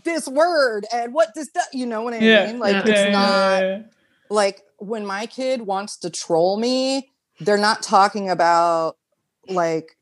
[0.04, 2.60] this word and what does that you know what I yeah, mean?
[2.60, 3.92] Like yeah, it's not
[4.30, 8.98] like when my kid wants to troll me, they're not talking about
[9.48, 9.98] like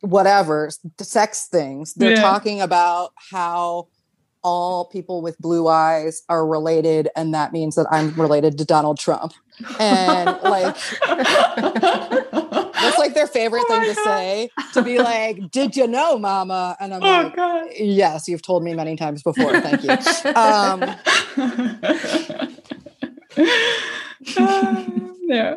[0.00, 1.94] whatever sex things.
[1.94, 3.88] They're talking about how
[4.42, 8.98] all people with blue eyes are related and that means that I'm related to Donald
[8.98, 9.32] Trump.
[9.78, 10.76] And like
[12.72, 14.04] that's like their favorite oh thing to God.
[14.04, 17.68] say to be like, "Did you know, Mama?" And I'm oh like, God.
[17.78, 19.60] "Yes, you've told me many times before.
[19.60, 19.90] Thank you."
[20.34, 20.82] Um,
[24.36, 24.84] uh,
[25.20, 25.56] yeah.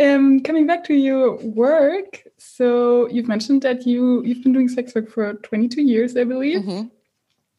[0.00, 4.94] Um, coming back to your work, so you've mentioned that you you've been doing sex
[4.94, 6.62] work for 22 years, I believe.
[6.62, 6.86] Mm-hmm.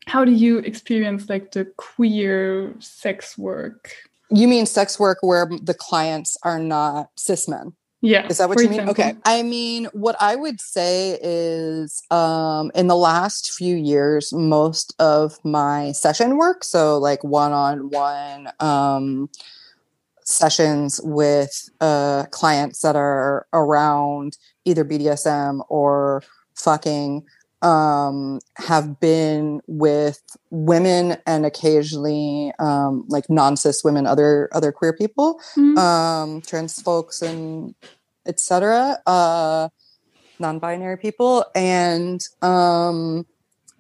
[0.07, 3.93] How do you experience like the queer sex work?
[4.31, 7.73] You mean sex work where the clients are not cis men?
[8.01, 8.25] Yeah.
[8.27, 8.95] Is that what you example.
[8.95, 9.09] mean?
[9.09, 9.19] Okay.
[9.25, 15.37] I mean, what I would say is um, in the last few years, most of
[15.45, 18.49] my session work, so like one on one
[20.31, 26.23] sessions with uh, clients that are around either BDSM or
[26.55, 27.23] fucking
[27.61, 35.39] um, have been with women and occasionally um, like non-cis women, other other queer people,
[35.55, 35.77] mm-hmm.
[35.77, 37.75] um, trans folks, and
[38.25, 38.97] etc.
[39.05, 39.69] Uh,
[40.39, 43.27] non-binary people, and um,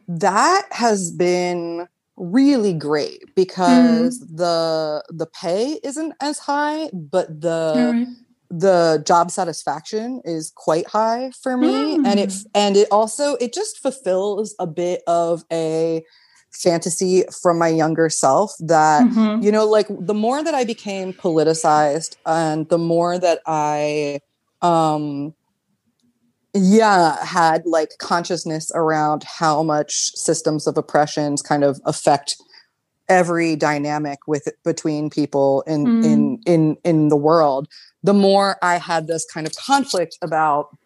[0.07, 4.37] that has been really great because mm.
[4.37, 8.07] the the pay isn't as high, but the right.
[8.49, 12.05] the job satisfaction is quite high for me, mm.
[12.05, 12.45] and it mm.
[12.53, 16.03] and it also it just fulfills a bit of a
[16.51, 19.41] fantasy from my younger self that mm-hmm.
[19.41, 24.19] you know like the more that i became politicized and the more that i
[24.61, 25.33] um
[26.53, 32.35] yeah had like consciousness around how much systems of oppressions kind of affect
[33.07, 36.05] every dynamic with between people in mm.
[36.05, 37.67] in in in the world
[38.03, 40.77] the more i had this kind of conflict about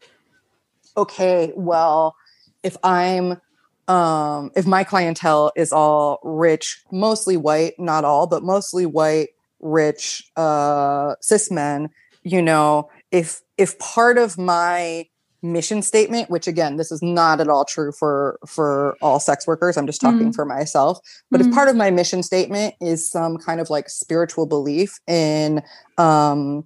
[0.98, 2.16] okay well
[2.64, 3.40] if i'm
[3.88, 10.24] um if my clientele is all rich mostly white not all but mostly white rich
[10.36, 11.90] uh cis men
[12.24, 15.06] you know if if part of my
[15.52, 19.78] mission statement which again this is not at all true for for all sex workers
[19.78, 20.32] i'm just talking mm-hmm.
[20.32, 21.00] for myself
[21.32, 21.50] but mm-hmm.
[21.50, 25.62] if part of my mission statement is some kind of like spiritual belief in
[25.98, 26.66] um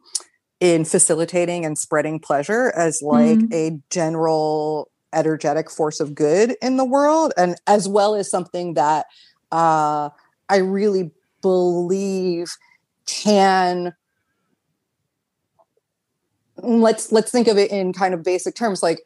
[0.59, 3.53] in facilitating and spreading pleasure as like mm-hmm.
[3.53, 9.05] a general energetic force of good in the world and as well as something that
[9.51, 10.09] uh
[10.49, 11.11] i really
[11.41, 12.49] believe
[13.05, 13.93] can
[16.63, 19.01] let's let's think of it in kind of basic terms like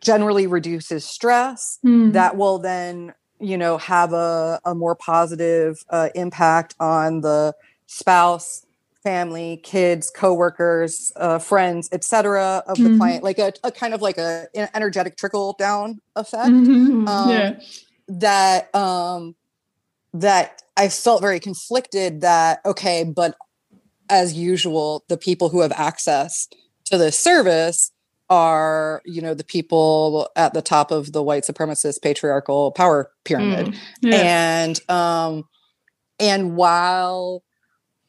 [0.00, 2.12] generally reduces stress mm.
[2.12, 7.54] that will then you know have a, a more positive uh, impact on the
[7.86, 8.66] spouse
[9.02, 12.98] family kids coworkers uh, friends etc of the mm.
[12.98, 17.06] client like a, a, kind of like a an energetic trickle down effect mm-hmm.
[17.06, 17.60] um, yeah.
[18.08, 19.34] that um
[20.14, 23.36] that i felt very conflicted that okay but
[24.08, 26.48] as usual, the people who have access
[26.86, 27.90] to this service
[28.30, 33.66] are, you know, the people at the top of the white supremacist patriarchal power pyramid.
[33.66, 34.16] Mm, yeah.
[34.16, 35.44] And um
[36.18, 37.42] and while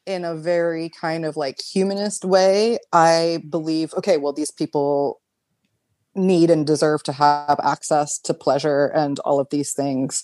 [0.05, 5.19] in a very kind of like humanist way, I believe, okay, well, these people
[6.13, 10.23] need and deserve to have access to pleasure and all of these things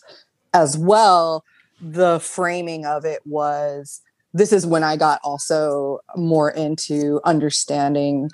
[0.53, 1.43] as well.
[1.81, 4.01] The framing of it was
[4.33, 8.29] this is when I got also more into understanding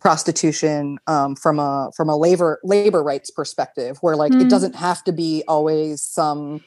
[0.00, 4.42] prostitution um, from a from a labor labor rights perspective, where like mm.
[4.42, 6.62] it doesn't have to be always some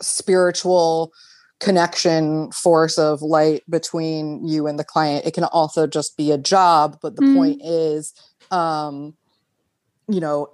[0.00, 1.12] spiritual
[1.58, 5.26] connection force of light between you and the client.
[5.26, 7.36] It can also just be a job, but the mm.
[7.36, 8.14] point is
[8.50, 9.14] um,
[10.08, 10.48] you know,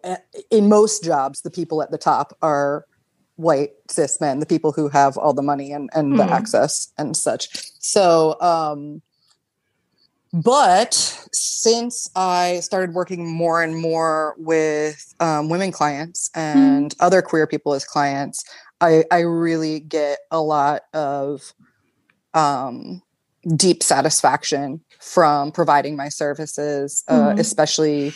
[0.51, 2.85] in most jobs, the people at the top are
[3.37, 6.17] white cis men, the people who have all the money and, and mm.
[6.17, 6.33] the hmm.
[6.33, 7.49] access and such.
[7.81, 9.03] So, um,
[10.33, 10.95] but
[11.33, 16.97] since I started working more and more with um, women clients and mm.
[17.01, 18.45] other queer people as clients,
[18.81, 21.55] I, I really get a lot of
[22.35, 23.03] um,
[23.55, 27.39] deep satisfaction from providing my services, uh, mm.
[27.39, 28.13] especially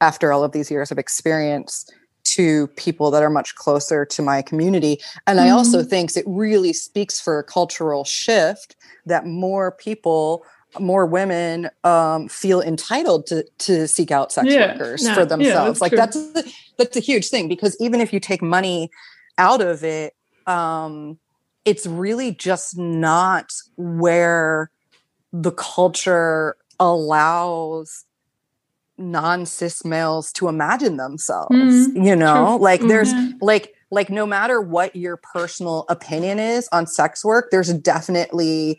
[0.00, 1.90] after all of these years of experience
[2.36, 5.00] to people that are much closer to my community.
[5.26, 5.48] And mm-hmm.
[5.48, 5.88] I also mm-hmm.
[5.88, 10.44] think it really speaks for a cultural shift that more people
[10.80, 15.78] more women um, feel entitled to to seek out sex yeah, workers for themselves.
[15.78, 15.96] Yeah, like true.
[15.96, 16.42] that's a,
[16.78, 18.90] that's a huge thing because even if you take money
[19.38, 20.14] out of it,
[20.46, 21.18] um,
[21.64, 24.70] it's really just not where
[25.32, 28.04] the culture allows
[28.96, 32.64] non-cis males to imagine themselves mm, you know true.
[32.64, 33.36] like there's mm-hmm.
[33.40, 38.78] like like no matter what your personal opinion is on sex work there's definitely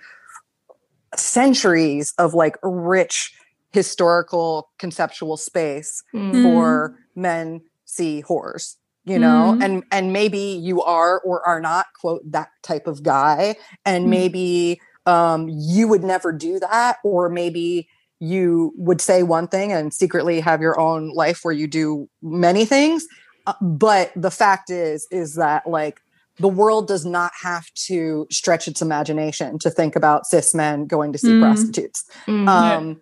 [1.16, 3.34] centuries of like rich
[3.72, 6.44] historical conceptual space mm.
[6.44, 9.64] for men see whores you know mm.
[9.64, 14.10] and and maybe you are or are not quote that type of guy and mm.
[14.10, 17.88] maybe um you would never do that or maybe
[18.20, 22.66] you would say one thing and secretly have your own life where you do many
[22.66, 23.06] things
[23.48, 26.02] uh, but the fact is is that like
[26.38, 31.12] the world does not have to stretch its imagination to think about cis men going
[31.12, 31.42] to see mm.
[31.42, 32.96] prostitutes mm, um, yeah.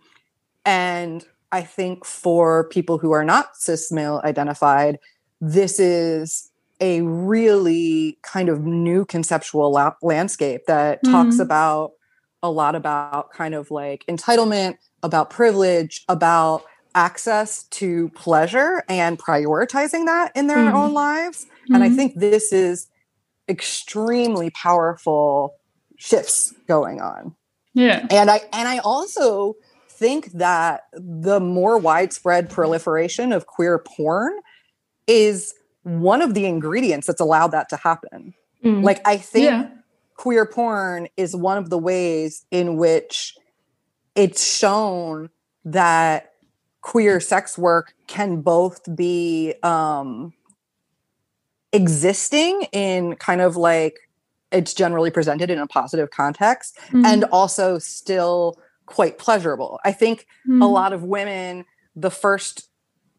[0.66, 4.97] and i think for people who are not cis male identified
[5.39, 6.49] this is
[6.80, 11.11] a really kind of new conceptual la- landscape that mm.
[11.11, 11.91] talks about
[12.41, 16.64] a lot about kind of like entitlement about privilege, about
[16.95, 20.76] access to pleasure and prioritizing that in their mm-hmm.
[20.76, 21.45] own lives.
[21.45, 21.76] Mm-hmm.
[21.76, 21.95] And I mm-hmm.
[21.95, 22.88] think this is
[23.49, 25.56] extremely powerful
[25.97, 27.36] shifts going on.
[27.74, 28.06] Yeah.
[28.10, 29.56] And I and I also
[29.89, 34.34] think that the more widespread proliferation of queer porn
[35.08, 38.34] is one of the ingredients that's allowed that to happen.
[38.64, 38.84] Mm.
[38.84, 39.70] Like I think yeah.
[40.16, 43.36] queer porn is one of the ways in which
[44.16, 45.30] it's shown
[45.66, 46.34] that
[46.82, 50.34] queer sex work can both be um
[51.72, 53.97] existing in kind of like
[54.51, 57.05] it's generally presented in a positive context mm-hmm.
[57.05, 59.80] and also still quite pleasurable.
[59.84, 60.61] I think mm-hmm.
[60.61, 62.70] a lot of women, the first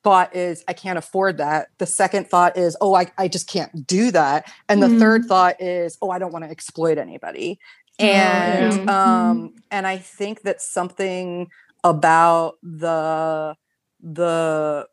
[0.05, 1.68] thought is, I can't afford that.
[1.78, 4.51] The second thought is, oh, I, I just can't do that.
[4.68, 4.99] And the mm-hmm.
[5.01, 7.59] third thought is, oh, I don't want to exploit anybody.
[8.01, 8.80] Oh, and yeah.
[8.80, 9.57] um, mm-hmm.
[9.70, 11.49] and I think that something
[11.84, 13.55] about the
[14.03, 14.86] the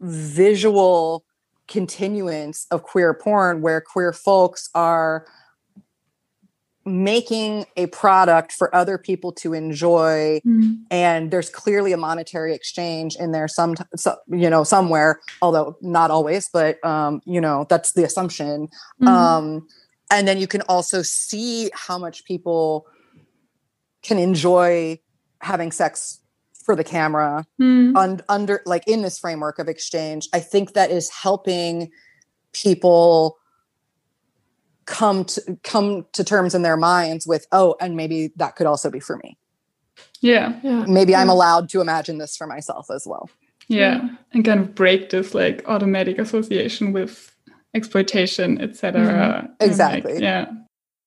[0.00, 1.24] visual
[1.68, 5.24] continuance of queer porn where queer folks are
[6.84, 10.76] making a product for other people to enjoy mm.
[10.90, 16.10] and there's clearly a monetary exchange in there some so, you know somewhere although not
[16.10, 18.68] always but um you know that's the assumption
[19.00, 19.06] mm.
[19.06, 19.66] um
[20.12, 22.86] and then you can also see how much people
[24.02, 25.00] can enjoy
[25.40, 26.20] having sex
[26.52, 27.96] for the camera mm.
[27.96, 31.90] un- under like in this framework of exchange i think that is helping
[32.52, 33.36] people
[34.84, 38.90] come to come to terms in their minds with oh and maybe that could also
[38.90, 39.36] be for me
[40.20, 40.84] yeah, yeah.
[40.86, 41.20] maybe yeah.
[41.20, 43.28] i'm allowed to imagine this for myself as well
[43.66, 47.31] yeah and kind of break this like automatic association with
[47.74, 49.52] exploitation etc mm-hmm.
[49.60, 50.50] exactly like, yeah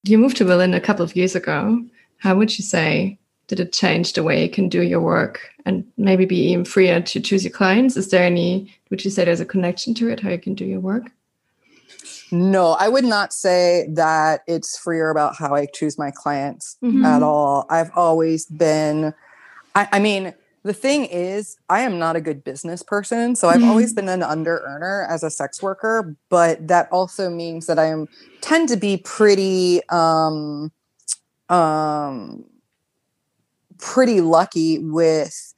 [0.03, 1.84] you moved to berlin a couple of years ago
[2.18, 5.86] how would you say did it change the way you can do your work and
[5.97, 9.39] maybe be even freer to choose your clients is there any would you say there's
[9.39, 11.11] a connection to it how you can do your work
[12.32, 17.05] no, I would not say that it's freer about how I choose my clients mm-hmm.
[17.05, 17.66] at all.
[17.70, 19.13] I've always been,
[19.76, 20.34] I, I, mean,
[20.66, 23.36] the thing is, I am not a good business person.
[23.36, 23.70] So I've mm-hmm.
[23.70, 27.86] always been an under earner as a sex worker, but that also means that I
[27.86, 28.07] am
[28.41, 30.72] tend to be pretty, um,
[31.49, 32.45] um,
[33.78, 35.53] pretty lucky with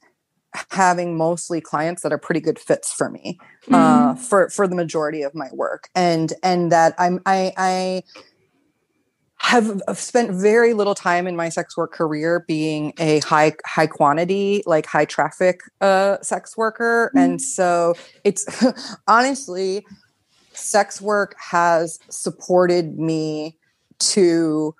[0.70, 3.74] having mostly clients that are pretty good fits for me mm.
[3.74, 8.02] uh, for for the majority of my work, and and that I'm I I
[9.40, 14.62] have spent very little time in my sex work career being a high high quantity
[14.66, 17.24] like high traffic uh, sex worker, mm.
[17.24, 18.46] and so it's
[19.08, 19.86] honestly
[20.52, 23.56] sex work has supported me
[23.98, 24.74] to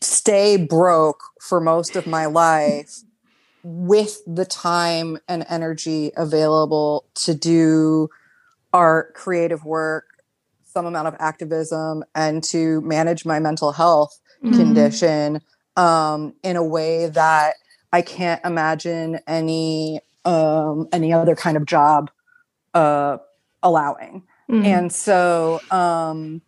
[0.00, 3.00] stay broke for most of my life
[3.62, 8.08] with the time and energy available to do
[8.72, 10.06] art, creative work,
[10.74, 14.56] some amount of activism, and to manage my mental health mm-hmm.
[14.56, 15.40] condition
[15.76, 17.54] um, in a way that
[17.92, 22.10] I can't imagine any um, any other kind of job
[22.74, 23.18] uh,
[23.62, 24.24] allowing.
[24.50, 24.66] Mm-hmm.
[24.66, 26.42] And so, um,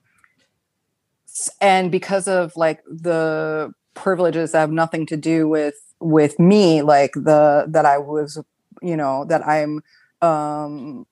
[1.60, 7.12] and because of like the privileges that have nothing to do with with me like
[7.14, 8.38] the that i was
[8.82, 9.80] you know that i'm
[10.20, 11.06] um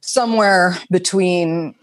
[0.00, 1.74] somewhere between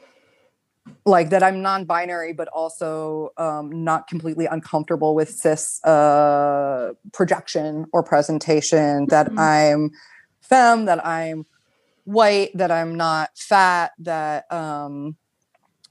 [1.10, 8.04] like that i'm non-binary but also um, not completely uncomfortable with cis uh, projection or
[8.04, 9.40] presentation that mm-hmm.
[9.40, 9.92] i'm
[10.42, 11.46] femme that i'm
[12.06, 15.18] white that i'm not fat that um,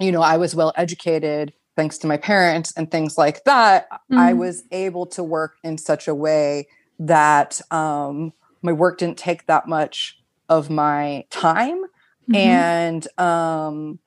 [0.00, 4.18] you know i was well educated thanks to my parents and things like that, mm-hmm.
[4.18, 6.66] I was able to work in such a way
[6.98, 11.84] that um, my work didn't take that much of my time.
[11.84, 12.34] Mm-hmm.
[12.34, 14.00] And um,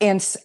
[0.00, 0.36] and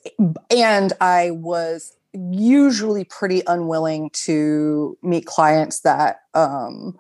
[0.50, 6.98] and I was usually pretty unwilling to meet clients that um,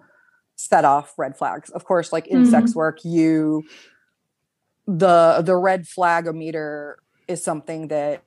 [0.55, 1.69] set off red flags.
[1.71, 2.51] Of course, like in mm-hmm.
[2.51, 3.63] sex work, you
[4.87, 8.23] the the red flag meter is something that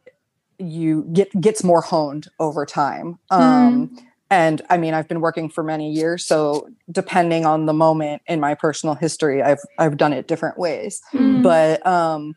[0.59, 3.19] you get gets more honed over time.
[3.31, 4.03] Um, mm.
[4.31, 8.41] And I mean, I've been working for many years, so depending on the moment in
[8.41, 11.01] my personal history, I've I've done it different ways.
[11.15, 11.43] Mm.
[11.43, 12.35] But um,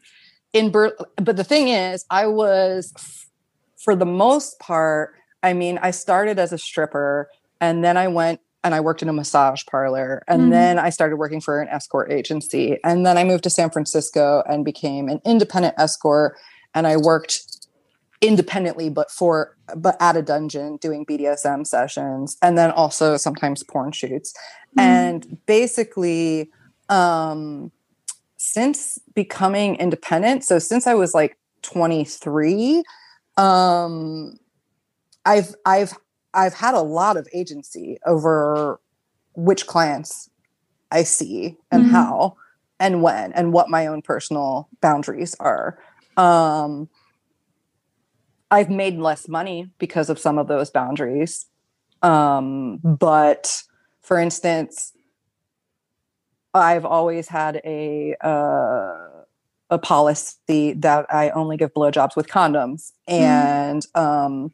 [0.53, 2.93] in Ber- but the thing is, I was
[3.77, 5.15] for the most part.
[5.43, 7.29] I mean, I started as a stripper,
[7.59, 10.23] and then I went and I worked in a massage parlor.
[10.27, 12.77] And mm then I started working for an escort agency.
[12.83, 16.35] And then I moved to San Francisco and became an independent escort
[16.73, 17.41] and I worked
[18.19, 23.93] independently but for but at a dungeon doing BDSM sessions and then also sometimes porn
[23.93, 24.33] shoots.
[24.77, 24.81] Mm.
[24.81, 26.51] And basically
[26.89, 27.71] um
[28.43, 32.83] since becoming independent, so since I was like 23,
[33.37, 34.33] um
[35.25, 35.93] I've I've
[36.33, 38.79] I've had a lot of agency over
[39.35, 40.29] which clients
[40.91, 41.91] I see and mm-hmm.
[41.91, 42.37] how
[42.79, 45.77] and when and what my own personal boundaries are.
[46.17, 46.89] Um,
[48.49, 51.45] I've made less money because of some of those boundaries.
[52.01, 53.61] Um, but
[54.01, 54.93] for instance,
[56.53, 59.07] I've always had a uh,
[59.69, 63.19] a policy that I only give blowjobs with condoms, mm.
[63.19, 64.51] and um,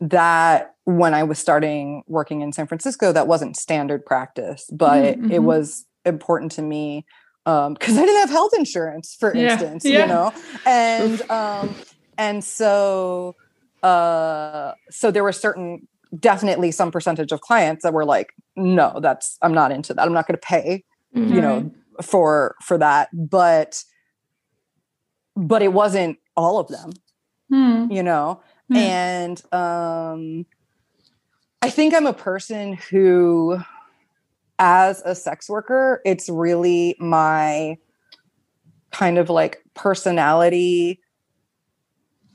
[0.00, 5.30] that when I was starting working in San Francisco, that wasn't standard practice, but mm-hmm.
[5.30, 7.06] it was important to me
[7.44, 9.52] because um, I didn't have health insurance, for yeah.
[9.52, 10.00] instance, yeah.
[10.00, 10.32] you know,
[10.66, 11.74] and um,
[12.18, 13.36] and so
[13.82, 15.86] uh, so there were certain
[16.18, 20.04] definitely some percentage of clients that were like, no, that's I'm not into that.
[20.04, 21.34] I'm not going to pay, mm-hmm.
[21.34, 21.70] you know,
[22.02, 23.08] for for that.
[23.12, 23.84] But
[25.36, 26.92] but it wasn't all of them,
[27.52, 27.94] mm.
[27.94, 28.76] you know, mm.
[28.76, 30.46] and um,
[31.62, 33.58] I think I'm a person who
[34.58, 37.78] as a sex worker, it's really my
[38.92, 41.00] kind of like personality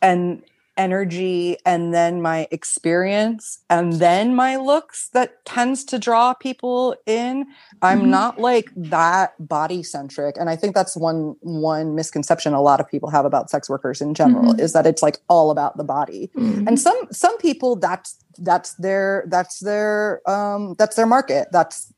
[0.02, 0.44] and
[0.78, 7.46] energy and then my experience and then my looks that tends to draw people in
[7.82, 8.12] i'm mm-hmm.
[8.12, 12.88] not like that body centric and i think that's one one misconception a lot of
[12.88, 14.60] people have about sex workers in general mm-hmm.
[14.60, 16.68] is that it's like all about the body mm-hmm.
[16.68, 21.92] and some some people that's that's their that's their um that's their market that's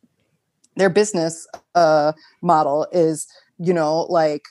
[0.80, 3.28] their business uh, model is
[3.60, 4.44] you know like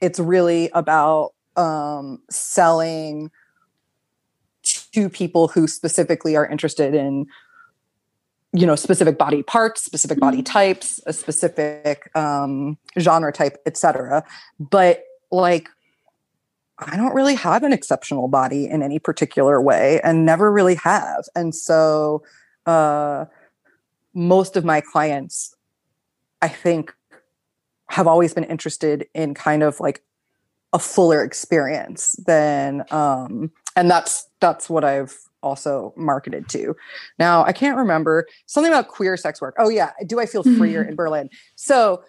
[0.00, 3.30] it's really about um, selling
[4.92, 7.26] to people who specifically are interested in
[8.52, 10.44] you know specific body parts specific body mm-hmm.
[10.44, 14.24] types a specific um, genre type etc
[14.58, 15.68] but like
[16.78, 21.24] i don't really have an exceptional body in any particular way and never really have
[21.34, 22.22] and so
[22.66, 23.24] uh,
[24.14, 25.54] most of my clients
[26.42, 26.94] I think
[27.88, 30.02] have always been interested in kind of like
[30.72, 36.74] a fuller experience than um and that's that's what I've also marketed to.
[37.18, 39.54] Now, I can't remember something about queer sex work.
[39.58, 41.30] Oh yeah, do I feel freer in Berlin?
[41.54, 42.02] So,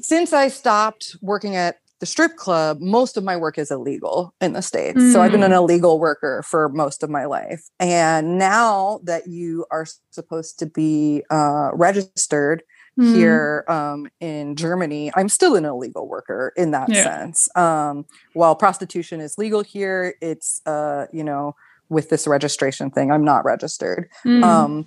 [0.00, 4.54] since I stopped working at the strip club, most of my work is illegal in
[4.54, 4.98] the States.
[4.98, 5.12] Mm.
[5.12, 5.56] So I've been an mm.
[5.56, 7.62] illegal worker for most of my life.
[7.78, 12.62] And now that you are supposed to be uh, registered
[12.98, 13.14] mm.
[13.14, 17.04] here um, in Germany, I'm still an illegal worker in that yeah.
[17.04, 17.48] sense.
[17.56, 21.54] Um, while prostitution is legal here, it's uh, you know
[21.88, 24.08] with this registration thing, I'm not registered.
[24.24, 24.42] Mm.
[24.42, 24.86] Um,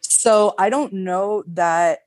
[0.00, 2.00] so I don't know that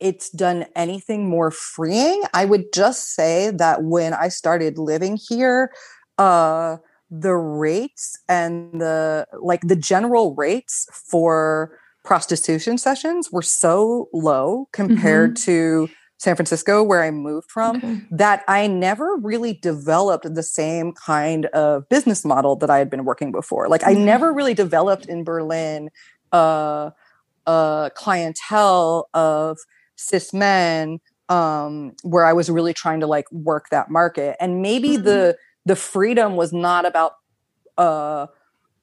[0.00, 2.22] it's done anything more freeing.
[2.34, 5.70] I would just say that when I started living here,
[6.18, 6.78] uh,
[7.10, 15.36] the rates and the like the general rates for prostitution sessions were so low compared
[15.36, 15.44] mm-hmm.
[15.44, 15.88] to
[16.18, 18.00] San Francisco, where I moved from, okay.
[18.12, 23.04] that I never really developed the same kind of business model that I had been
[23.04, 23.68] working before.
[23.68, 24.00] Like, mm-hmm.
[24.00, 25.90] I never really developed in Berlin
[26.30, 26.90] uh,
[27.46, 29.58] a clientele of
[29.96, 34.36] cis men um, where I was really trying to like work that market.
[34.40, 35.04] And maybe mm-hmm.
[35.04, 37.14] the the freedom was not about
[37.78, 38.26] uh,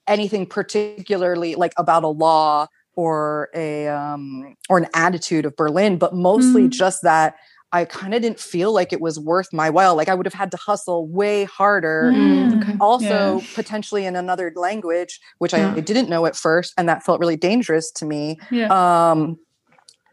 [0.07, 2.67] anything particularly like about a law
[2.99, 6.69] or a um, or an attitude of Berlin, but mostly mm.
[6.69, 7.35] just that
[7.71, 9.95] I kind of didn't feel like it was worth my while.
[9.95, 12.11] Like I would have had to hustle way harder.
[12.13, 12.75] Mm, okay.
[12.81, 13.47] Also, yeah.
[13.55, 15.73] potentially in another language, which yeah.
[15.73, 18.37] I didn't know at first, and that felt really dangerous to me.
[18.51, 18.67] Yeah.
[18.67, 19.39] Um,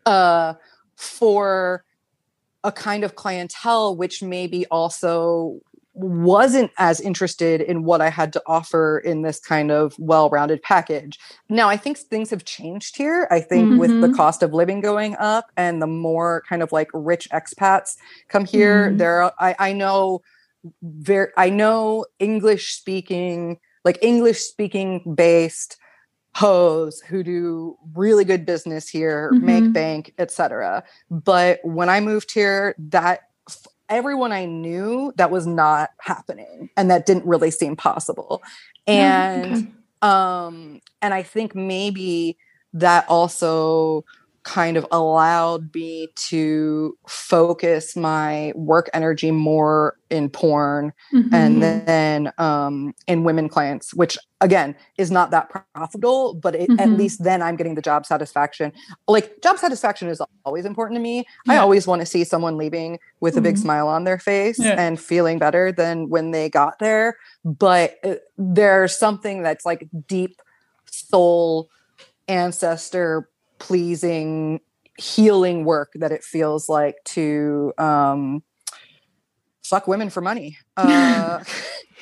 [0.04, 0.54] uh,
[0.94, 1.84] for
[2.62, 5.58] a kind of clientele, which maybe also
[5.96, 10.62] wasn't as interested in what I had to offer in this kind of well rounded
[10.62, 11.18] package.
[11.48, 13.26] Now, I think things have changed here.
[13.30, 13.78] I think mm-hmm.
[13.78, 14.16] with the mm-hmm.
[14.16, 17.96] cost of living going up and the more kind of like rich expats
[18.28, 18.98] come here, mm-hmm.
[18.98, 20.22] there, I, I know
[20.82, 25.78] very, I know English speaking, like English speaking based
[26.34, 29.46] hoes who do really good business here, mm-hmm.
[29.46, 30.84] make bank, etc.
[31.10, 33.25] But when I moved here, that
[33.88, 38.42] everyone I knew that was not happening and that didn't really seem possible.
[38.86, 39.66] And okay.
[40.02, 42.36] um and I think maybe
[42.72, 44.04] that also
[44.46, 51.34] kind of allowed me to focus my work energy more in porn mm-hmm.
[51.34, 56.78] and then um, in women clients, which again is not that profitable, but it, mm-hmm.
[56.78, 58.72] at least then I'm getting the job satisfaction.
[59.08, 61.26] Like job satisfaction is always important to me.
[61.44, 61.54] Yeah.
[61.54, 63.38] I always want to see someone leaving with mm-hmm.
[63.40, 63.62] a big mm-hmm.
[63.62, 64.80] smile on their face yeah.
[64.80, 67.16] and feeling better than when they got there.
[67.44, 70.40] But uh, there's something that's like deep
[70.88, 71.68] soul
[72.28, 73.28] ancestor
[73.58, 74.60] pleasing
[74.98, 78.42] healing work that it feels like to um,
[79.64, 80.56] fuck women for money.
[80.76, 81.40] Uh,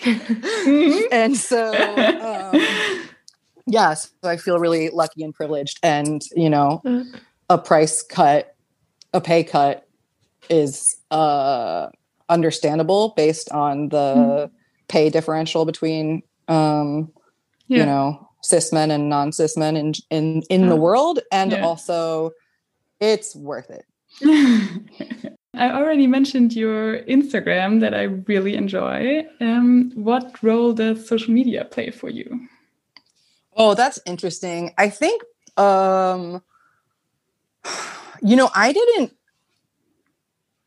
[1.13, 2.85] and so, um,
[3.67, 5.79] yes, so I feel really lucky and privileged.
[5.83, 7.21] And, you know, Mm.
[7.49, 8.55] a price cut,
[9.13, 9.87] a pay cut
[10.51, 11.89] is uh,
[12.29, 14.51] understandable based on the
[14.89, 17.11] pay differential between, um,
[17.69, 17.81] Yeah.
[17.81, 21.21] you know, cis men and non cis men in, in, in the world.
[21.33, 21.65] And Yeah.
[21.65, 22.33] also,
[23.01, 23.85] it's worth it.
[25.57, 29.25] I already mentioned your Instagram that I really enjoy.
[29.41, 32.49] Um, what role does social media play for you?
[33.57, 34.73] Oh, that's interesting.
[34.79, 35.23] I think
[35.57, 36.43] um
[38.23, 39.13] you know, I didn't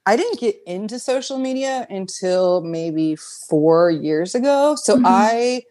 [0.05, 4.75] I didn't get into social media until maybe 4 years ago.
[4.75, 5.01] So Mhm.
[5.03, 5.63] I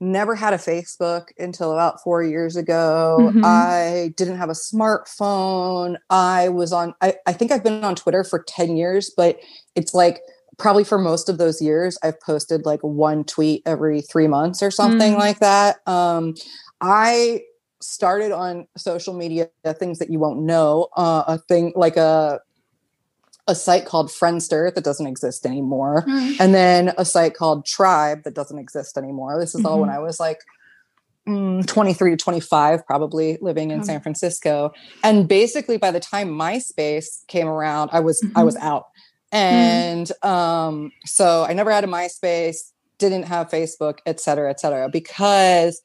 [0.00, 3.18] never had a Facebook until about 4 years ago.
[3.34, 3.44] Mhm.
[3.44, 5.96] I didn't have a smartphone.
[6.10, 9.38] I was on I I think I've been on Twitter for 10 years, but
[9.74, 10.20] it's like
[10.58, 14.70] probably for most of those years I've posted like one tweet every 3 months or
[14.70, 15.18] something Mm.
[15.18, 15.76] like that.
[15.86, 16.34] Um
[16.80, 17.42] I
[17.82, 19.48] started on social media
[19.78, 22.40] things that you won't know uh, a thing like a
[23.50, 26.04] a site called friendster that doesn't exist anymore
[26.40, 29.38] and then a site called tribe that doesn't exist anymore.
[29.42, 29.98] This is all when Mhm.
[29.98, 30.40] i was like
[31.28, 33.84] mm, 23 to 25 probably living in Oh.
[33.84, 34.72] san francisco.
[35.02, 38.84] And basically by the time myspace came around i was i was out.
[39.32, 40.74] And um
[41.06, 42.58] so i never had a myspace
[42.98, 45.80] didn't have facebook et cetera et cetera because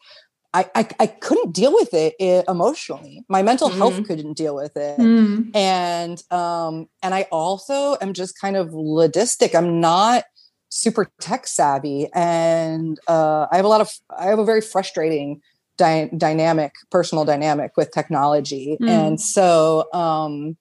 [0.55, 3.25] I, I, I couldn't deal with it eh, emotionally.
[3.27, 4.07] My mental health Mhm.
[4.07, 5.55] couldn't deal with it Mm.
[5.55, 10.23] and um and i also am just kind of logistic i'm not
[10.69, 15.41] super tech savvy and uh i have a lot of i have a very frustrating
[15.77, 18.89] dy- dynamic personal dynamic with technology Mm.
[18.89, 20.57] and so um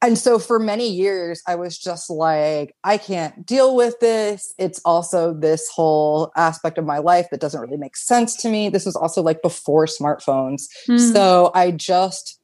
[0.00, 4.80] and so for many years i was just like i can't deal with this it's
[4.84, 8.86] also this whole aspect of my life that doesn't really make sense to me this
[8.86, 11.12] was also like before smartphones Mm.
[11.12, 12.38] so I just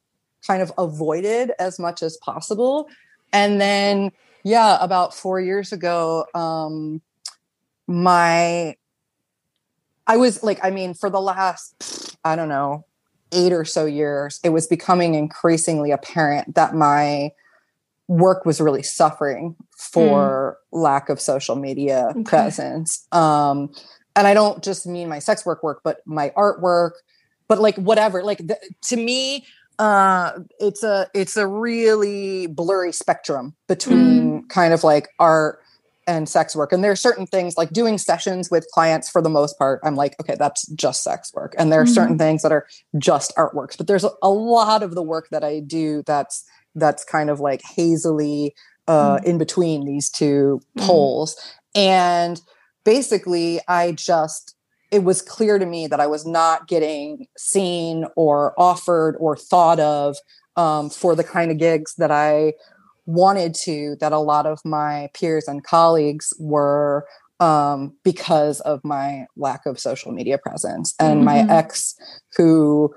[0.47, 2.89] kind of avoided as much as possible.
[3.33, 7.01] And then, yeah, about four years ago, um,
[7.87, 8.77] my,
[10.07, 12.85] I was like, I mean, for the last, I don't know,
[13.33, 17.31] eight or so years, it was becoming increasingly apparent that my
[18.09, 22.23] work was really suffering for lack of social media Okay.
[22.25, 23.07] presence.
[23.13, 23.71] Um,
[24.17, 26.93] and I don't just mean my sex work work, but my artwork,
[27.49, 28.23] but like whatever.
[28.23, 29.47] Like the, to me,
[29.79, 35.59] uh, it's a it's a really blurry spectrum between kind of like art
[36.07, 36.73] and sex work.
[36.73, 39.81] And there are certain things like doing sessions with clients for the most part.
[39.83, 41.55] I'm like, okay, that's just sex work.
[41.59, 42.67] And there are certain things that are
[42.99, 43.77] just artworks.
[43.77, 46.45] But there's a, a lot of the work that I do that's
[46.75, 48.55] that's kind of like hazily
[48.87, 50.87] uh, in between these two Mm.
[50.87, 51.37] poles.
[51.75, 52.41] And
[52.85, 54.55] basically, I just
[54.91, 59.81] it was clear to me that I was not getting seen or offered or thought
[59.81, 60.15] of
[60.57, 62.53] um, for the kind of gigs that I
[63.07, 67.07] wanted to, that a lot of my peers and colleagues were
[67.41, 70.95] um, because of my lack of social media presence.
[71.01, 71.51] And my Mhm.
[71.51, 71.95] ex,
[72.37, 72.95] who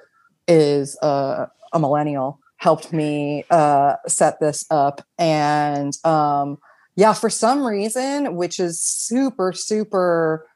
[0.47, 5.01] is a, a millennial, helped me uh, set this up.
[5.17, 6.57] And um,
[6.95, 10.47] yeah, for some reason, which is super, super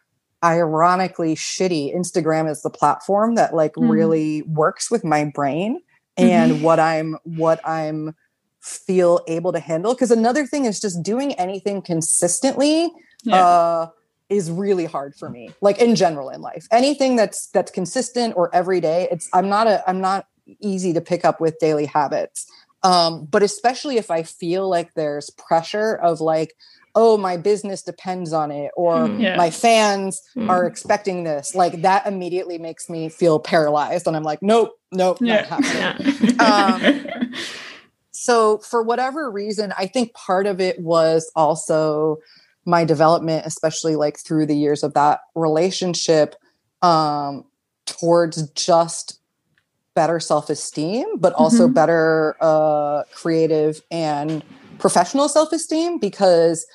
[0.43, 3.89] ironically shitty, Instagram is the platform that like Mm.
[3.89, 5.81] really works with my brain
[6.17, 8.15] and what I'm what I'm
[8.61, 9.93] feel able to handle.
[9.93, 12.91] Because another thing is just doing anything consistently
[13.23, 13.35] Yeah.
[13.35, 13.87] uh
[14.29, 18.49] is really hard for me like in general in life anything that's that's consistent or
[18.55, 20.25] everyday it's i'm not a i'm not
[20.59, 22.45] easy to pick up with daily habits
[22.83, 26.53] um but especially if i feel like there's pressure of like
[26.95, 29.21] oh my business depends on it or Mm.
[29.21, 29.37] Yeah.
[29.37, 30.49] my fans Mm.
[30.49, 35.17] are expecting this like that immediately makes me feel paralyzed and i'm like nope nope
[35.21, 35.45] Yeah.
[35.49, 37.13] not happening Yeah.
[37.23, 37.33] Um,
[38.11, 42.17] so for whatever reason i think part of it was also
[42.65, 46.35] my development especially like through the years of that relationship
[46.81, 47.45] um
[47.85, 49.19] towards just
[49.95, 51.73] better self-esteem but also Mhm.
[51.73, 54.43] better uh creative and
[54.79, 56.65] professional self-esteem because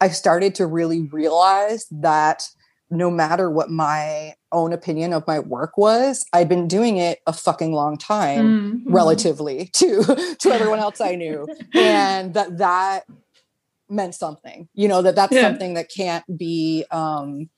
[0.00, 2.48] i started to really realize that
[2.90, 7.32] no matter what my own opinion of my work was i'd been doing it a
[7.32, 8.82] fucking long time Mm.
[8.86, 10.02] relatively to
[10.40, 11.46] to everyone else I knew,
[11.78, 13.04] and that that
[13.88, 14.68] meant something.
[14.74, 15.42] You know that that's Yeah.
[15.42, 16.84] something that can't be.
[16.90, 17.48] um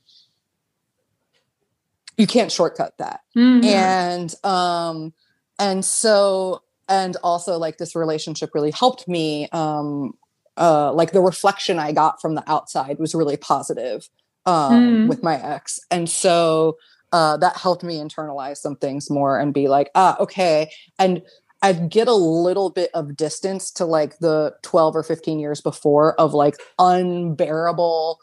[2.17, 3.65] you can't shortcut that Mm.
[3.65, 5.13] and um
[5.59, 10.13] and so and also like this relationship really helped me um
[10.57, 14.09] uh like the reflection i got from the outside was really positive
[14.47, 15.09] um Mm.
[15.09, 16.77] with my ex and so
[17.13, 21.23] uh that helped me internalize some things more and be like ah okay and
[21.63, 26.15] I'd get a little bit of distance to like the 12 or 15 years before
[26.21, 28.21] of like unbearable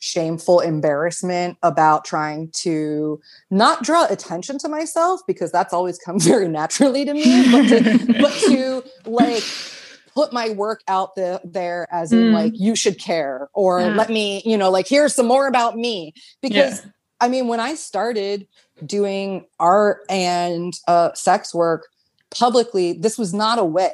[0.00, 3.20] shameful embarrassment about trying to
[3.50, 8.14] not draw attention to myself because that's always come very naturally to me but to,
[8.20, 9.44] but to like
[10.14, 12.32] put my work out the, there as in Mm.
[12.32, 13.86] like you should care or Yeah.
[13.88, 16.90] let me you know like here's some more about me because Yeah.
[17.20, 18.48] i mean when i started
[18.84, 21.86] doing art and uh, sex work
[22.30, 23.92] publicly this was not a way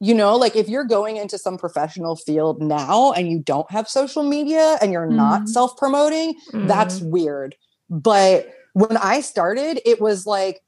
[0.00, 3.88] you know like if you're going into some professional field now and you don't have
[3.88, 5.48] social media and you're not Mhm.
[5.48, 6.66] self-promoting Mm.
[6.68, 7.54] that's weird
[7.88, 10.60] but when i started it was like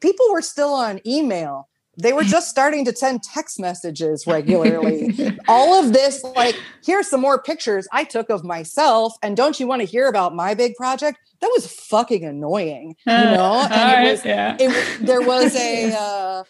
[0.00, 5.14] people were still on email they were just starting to send text messages regularly
[5.48, 9.66] all of this like here's some more pictures i took of myself and don't you
[9.66, 13.70] want to hear about my big project that was fucking annoying you know All and
[13.72, 14.56] right, it was yeah.
[14.58, 16.44] it there was a uh,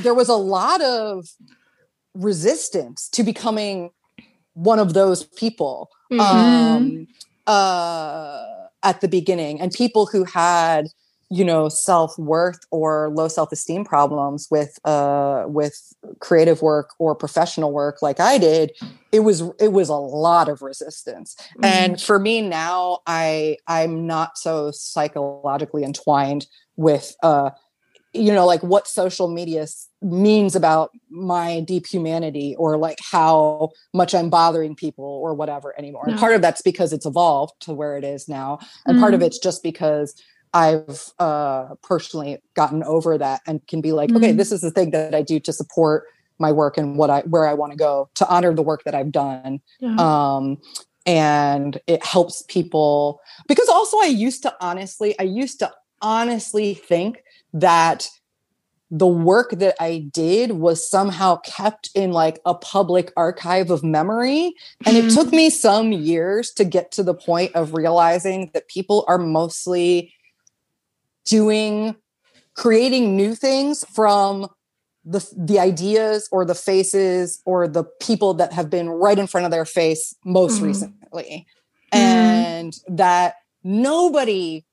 [0.00, 1.26] there was a lot of
[2.14, 3.90] resistance to becoming
[4.54, 6.20] one of those people Mhm.
[6.20, 7.06] um
[7.46, 8.42] uh
[8.82, 10.86] at the beginning and people who had
[11.30, 18.00] you know self-worth or low self-esteem problems with uh with creative work or professional work
[18.02, 18.72] like I did
[19.10, 21.64] it was it was a lot of resistance Mm-hmm.
[21.64, 26.46] and for me now i i'm not so psychologically entwined
[26.76, 27.50] with uh
[28.14, 29.66] you know like what social media
[30.02, 36.06] means about my deep humanity or like how much i'm bothering people or whatever anymore
[36.06, 39.20] and part of that's because it's evolved to where it is now and part of
[39.20, 39.26] Mhm.
[39.26, 40.14] it's just because
[40.52, 44.36] i've uh personally gotten over that and can be like okay Mhm.
[44.36, 46.04] this is the thing that i do to support
[46.38, 48.94] my work and what i where i want to go to honor the work that
[48.94, 49.96] i've done Yeah.
[49.98, 50.58] um
[51.06, 57.23] and it helps people because also i used to honestly i used to honestly think
[57.54, 58.10] that
[58.90, 64.52] the work that i did was somehow kept in like a public archive of memory
[64.86, 69.04] and it took me some years to get to the point of realizing that people
[69.08, 70.12] are mostly
[71.24, 71.96] doing
[72.54, 74.46] creating new things from
[75.04, 79.44] the the ideas or the faces or the people that have been right in front
[79.44, 80.64] of their face most Mhm.
[80.66, 81.46] recently
[81.92, 81.98] Mhm.
[81.98, 84.64] and that nobody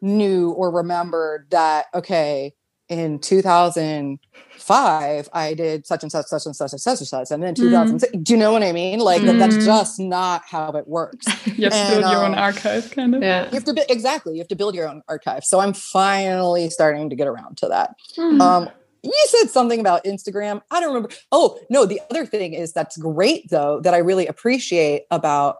[0.00, 2.54] knew or remembered that okay
[2.88, 7.42] in 2005 i did such and such such and such and such and such and
[7.42, 10.86] then 2006 do you know what i mean like that that's just not how it
[10.88, 13.22] works You have to and, build your own um, archive, kind of.
[13.22, 13.44] yeah.
[13.46, 16.68] you have to bu- exactly you have to build your own archive so i'm finally
[16.70, 18.40] starting to get around to that Mhm.
[18.40, 18.68] um,
[19.02, 20.60] you said something about Instagram.
[20.70, 21.08] I don't remember.
[21.32, 25.56] Oh, no, the other thing is that's great though that I really appreciate about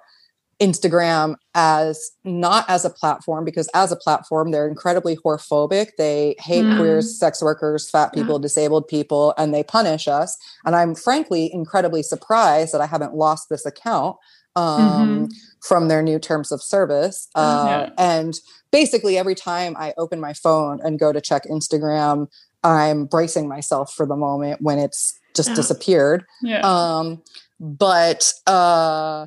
[0.61, 5.89] Instagram as not as a platform because as a platform they're incredibly whorephobic.
[5.99, 6.77] They hate Mm.
[6.77, 8.23] queers, sex workers, fat Yeah.
[8.23, 10.37] people, disabled people and they punish us.
[10.65, 14.17] And I'm frankly incredibly surprised that I haven't lost this account
[14.57, 15.29] um,
[15.63, 17.29] from their new terms of service.
[17.37, 17.91] Uh, Yeah.
[17.99, 18.35] And
[18.73, 22.27] basically, every time I open my phone and go to check Instagram,
[22.65, 25.55] I'm bracing myself for the moment when it's just Yeah.
[25.55, 26.25] disappeared.
[26.43, 26.61] yeah.
[26.63, 27.23] Um,
[27.61, 29.27] but uh,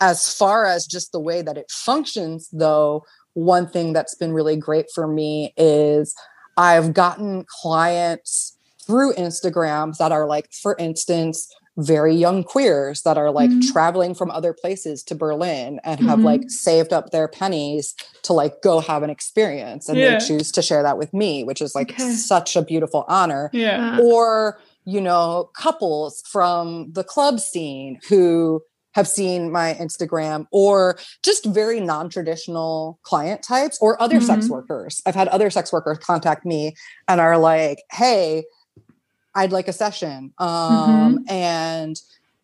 [0.00, 4.56] as far as just the way that it functions, though, one thing that's been really
[4.56, 6.14] great for me is
[6.56, 13.32] I've gotten clients through Instagram that are like, for instance, very young queers that are
[13.32, 13.72] like Mhm.
[13.72, 16.24] traveling from other places to Berlin and have Mhm.
[16.24, 20.16] like saved up their pennies to like go have an experience and Yeah.
[20.18, 22.12] they choose to share that with me, which is like Okay.
[22.12, 23.96] such a beautiful honor yeah.
[23.98, 28.62] Uh, or you know couples from the club scene who
[28.94, 34.50] have seen my instagram or just very non-traditional client types or other sex Mhm.
[34.50, 36.74] workers i've had other sex workers contact me
[37.08, 38.44] and are like hey
[39.34, 41.96] i'd like a session um and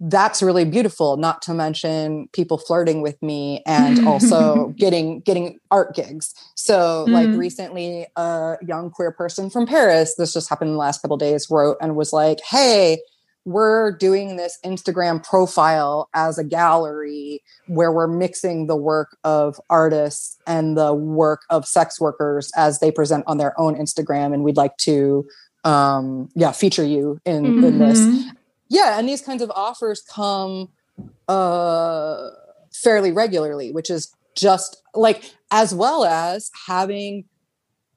[0.05, 5.95] that's really beautiful not to mention people flirting with me and also getting getting art
[5.95, 7.37] gigs so like Mm.
[7.39, 11.49] recently a young queer person from paris this just happened in the last couple days
[11.51, 12.99] wrote and was like hey
[13.47, 20.37] we're doing this instagram profile as a gallery where we're mixing the work of artists
[20.47, 24.57] and the work of sex workers as they present on their own instagram and we'd
[24.59, 25.27] like to
[25.65, 28.31] um yeah feature you in in this Mhm.
[28.69, 30.69] yeah and these kinds of offers come
[31.29, 32.29] uh
[32.73, 37.25] fairly regularly which is just like as well as having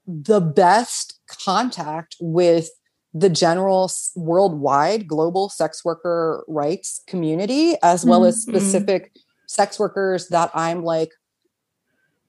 [0.08, 2.70] the best contact with
[3.14, 8.30] the general worldwide global sex worker rights community as well mm-hmm.
[8.30, 9.11] as specific
[9.47, 11.11] sex workers that i'm like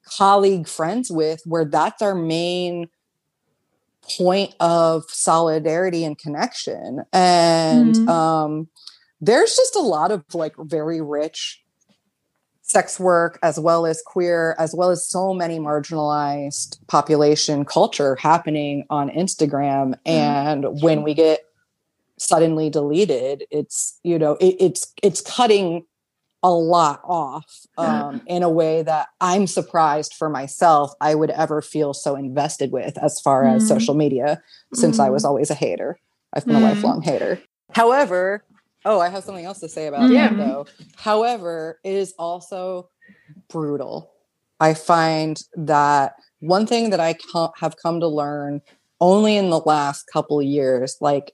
[0.04, 2.88] colleague friends with where that's our main
[4.18, 8.08] point of solidarity and connection and mm-hmm.
[8.08, 8.68] um
[9.22, 11.63] there's just a lot of like very rich
[12.74, 18.84] sex work as well as queer as well as so many marginalized population culture happening
[18.90, 20.84] on instagram and mm-hmm.
[20.84, 21.40] when we get
[22.18, 25.84] suddenly deleted it's you know it, it's it's cutting
[26.42, 31.62] a lot off um, in a way that I'm surprised for myself I would ever
[31.62, 34.42] feel so invested with as far as social media
[34.74, 35.06] since mm.
[35.06, 35.28] I was mm-hmm.
[35.28, 35.98] always a hater.
[36.34, 37.40] I've been a lifelong hater.
[37.72, 38.44] However,
[38.84, 40.28] oh, I have something else to say about yeah.
[40.28, 40.66] that though.
[40.96, 42.90] However, it is also
[43.48, 44.12] brutal.
[44.60, 47.16] I find that one thing that I
[47.58, 48.60] have come to learn
[49.00, 51.32] only in the last couple years, like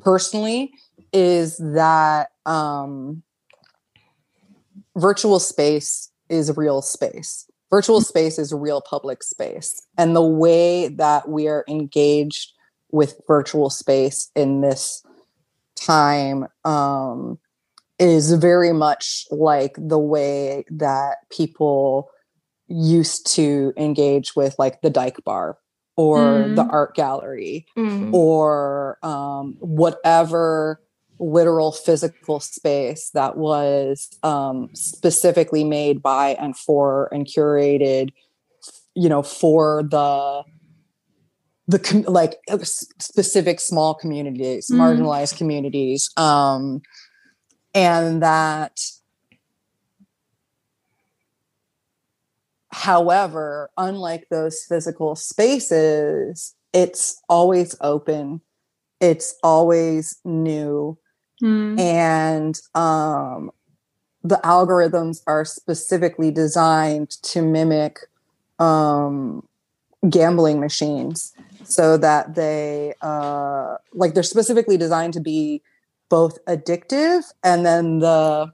[0.00, 0.72] personally,
[1.12, 3.22] is that um,
[4.96, 7.50] virtual space is real space.
[7.70, 9.84] Virtual space is real public space.
[9.98, 12.52] And the way that we are engaged
[12.92, 15.02] with virtual space in this
[15.76, 17.38] time um,
[17.98, 22.10] is very much like the way that people
[22.68, 25.58] used to engage with like the dyke bar
[25.96, 26.56] or mm.
[26.56, 28.12] the art gallery mm.
[28.12, 30.80] or um, whatever
[31.18, 38.10] literal physical space that was um, specifically made by and for and curated
[38.94, 40.42] you know for the
[41.68, 44.76] the com- like uh, specific small communities mm.
[44.76, 46.80] marginalized communities um
[47.74, 48.80] and that
[52.72, 58.40] however unlike those physical spaces it's always open
[59.00, 60.96] it's always new
[61.42, 61.78] Mm.
[61.78, 63.50] And um,
[64.22, 67.98] the algorithms are specifically designed to mimic
[68.58, 69.46] um,
[70.10, 71.32] gambling machines
[71.64, 75.62] so that they uh, like they're specifically designed to be
[76.08, 78.52] both addictive and then the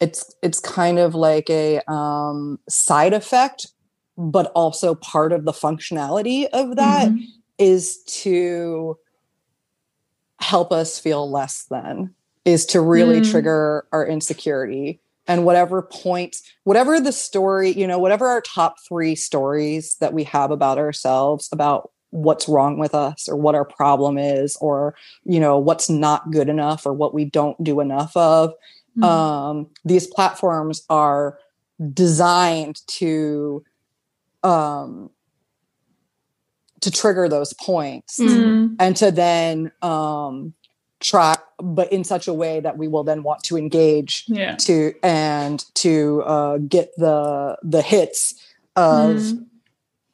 [0.00, 3.68] it's it's kind of like a um, side effect
[4.18, 7.24] but also part of the functionality of that mm-hmm.
[7.58, 8.98] is to
[10.40, 12.14] help us feel less than
[12.44, 13.30] is to really mm.
[13.30, 19.14] trigger our insecurity and whatever point whatever the story you know whatever our top 3
[19.14, 24.16] stories that we have about ourselves about what's wrong with us or what our problem
[24.16, 28.52] is or you know what's not good enough or what we don't do enough of
[28.96, 29.04] mm.
[29.04, 31.38] um, these platforms are
[31.92, 33.62] designed to
[34.42, 35.10] um,
[36.80, 38.74] to trigger those points mm-hmm.
[38.78, 40.54] and to then um
[41.06, 44.56] try but in such a way that we will then want to engage yeah.
[44.56, 48.34] to and to uh get the the hits
[48.74, 49.42] of mm-hmm.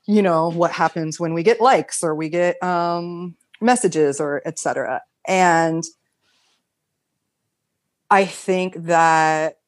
[0.06, 5.00] you know what happens when we get likes or we get um messages or etc
[5.26, 5.84] and
[8.10, 9.58] i think that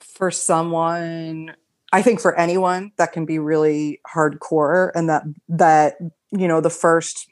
[0.00, 1.54] for someone
[1.92, 5.96] I think for anyone that can be really hardcore and that that
[6.30, 7.29] you know the first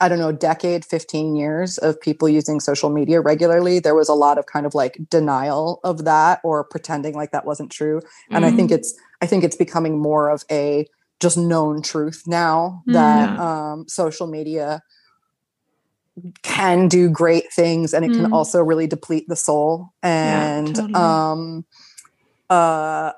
[0.00, 4.14] I don't know decade 15 years of people using social media regularly there was a
[4.14, 8.36] lot of kind of like denial of that or pretending like that wasn't true mm-hmm.
[8.36, 8.78] and I think mm-hmm.
[8.78, 10.86] it's I think it's becoming more of a
[11.20, 14.82] just known truth now mm, that um, social media
[16.42, 18.16] can do great things and it mm.
[18.16, 20.94] can also really deplete the soul and yeah, totally.
[20.94, 21.64] um
[22.50, 23.12] uh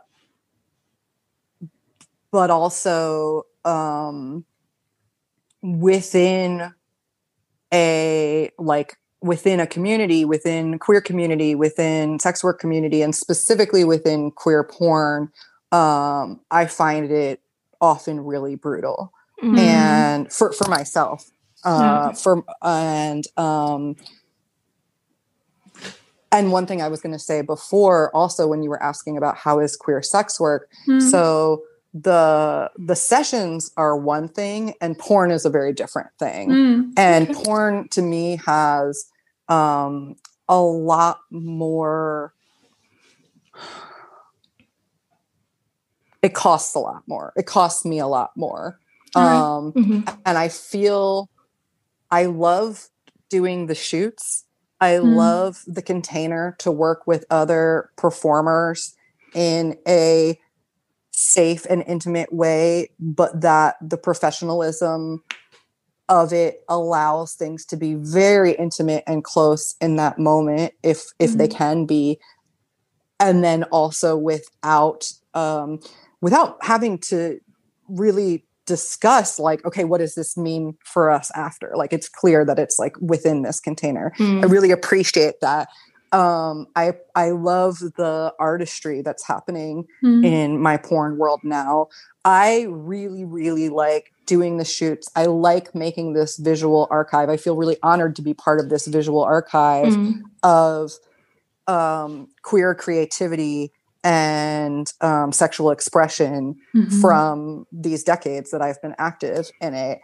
[2.35, 4.45] but also um,
[5.65, 6.75] within
[7.73, 14.31] a like within a community within queer community within sex work community and specifically within
[14.31, 15.31] queer porn
[15.73, 17.41] um, i find it
[17.81, 19.11] often really brutal
[19.43, 19.59] mm.
[19.59, 21.31] and for for myself
[21.65, 22.13] uh, yeah.
[22.13, 23.97] for and um,
[26.31, 29.35] and one thing i was going to say before also when you were asking about
[29.39, 31.01] how is queer sex work mm.
[31.11, 31.63] so
[31.95, 36.93] the the sessions are one thing and porn is a very different thing mm.
[36.97, 39.07] and porn to me has
[39.49, 40.17] um
[40.49, 42.35] a lot more
[46.21, 48.81] it costs a lot more it costs me a lot more
[49.15, 50.01] um mm-hmm.
[50.27, 51.31] and i feel
[52.11, 52.89] i love
[53.31, 54.47] doing the shoots
[54.81, 55.15] i mm.
[55.15, 58.97] love the container to work with other performers
[59.33, 60.37] in a
[61.17, 65.23] safe and intimate way, but that the professionalism
[66.09, 71.31] of it allows things to be very intimate and close in that moment if if
[71.31, 71.39] mm-hmm.
[71.39, 72.19] they can be
[73.19, 75.81] and then also without um
[76.21, 77.41] without having to
[77.89, 82.59] really discuss like okay what does this mean for us after like it's clear that
[82.59, 84.43] it's like within this container mm.
[84.43, 85.69] i really appreciate that
[86.15, 90.25] um i i love the artistry that's happening mm.
[90.25, 91.89] in my porn world now
[92.25, 97.57] i really really like doing the shoots i like making this visual archive i feel
[97.57, 100.21] really honored to be part of this visual archive mm.
[100.43, 100.93] of
[101.67, 103.73] um queer creativity
[104.05, 107.01] and um, sexual expression mm-hmm.
[107.01, 109.99] from these decades that I've been active in it.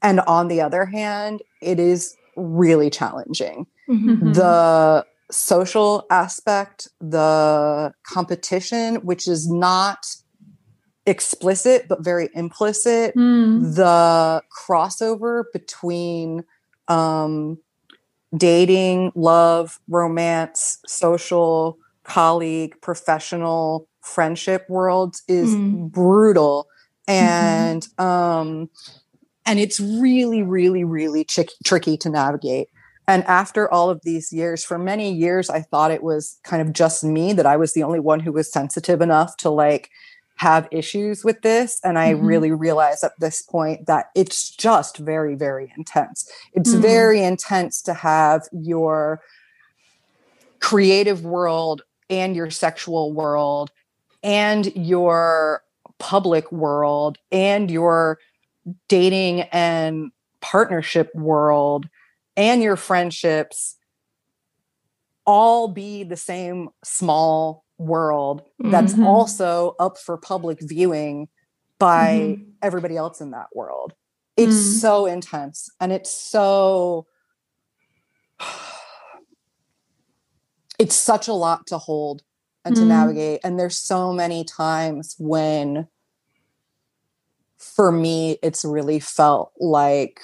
[0.00, 3.66] And on the other hand, it is really challenging.
[3.86, 4.32] Mm-hmm.
[4.32, 9.98] The social aspect, the competition, which is not
[11.06, 13.74] explicit but very implicit, mm.
[13.74, 16.44] the crossover between
[16.88, 17.58] um,
[18.36, 25.90] dating, love, romance, social colleague, professional friendship worlds is mm.
[25.90, 26.66] brutal.
[27.08, 27.24] Mm-hmm.
[27.24, 28.04] And mm-hmm.
[28.04, 28.70] um
[29.46, 32.68] and it's really really really tricky to navigate.
[33.08, 36.74] And after all of these years, for many years, I thought it was kind of
[36.74, 39.90] just me that I was the only one who was sensitive enough to like
[40.36, 41.80] have issues with this.
[41.82, 42.26] And I mm-hmm.
[42.26, 46.30] really realized at this point that it's just very, very intense.
[46.52, 46.82] It's mm-hmm.
[46.82, 49.22] very intense to have your
[50.60, 51.80] creative world
[52.10, 53.70] and your sexual world
[54.22, 55.62] and your
[55.98, 58.18] public world and your
[58.88, 61.88] dating and partnership world
[62.38, 63.76] and your friendships
[65.26, 69.06] all be the same small world that's mm-hmm.
[69.06, 71.28] also up for public viewing
[71.78, 72.42] by mm-hmm.
[72.62, 73.92] everybody else in that world.
[74.36, 74.78] It's mm-hmm.
[74.78, 77.06] so intense and it's so
[80.78, 82.22] it's such a lot to hold
[82.64, 82.88] and to mm.
[82.88, 85.88] navigate and there's so many times when
[87.58, 90.20] for me it's really felt like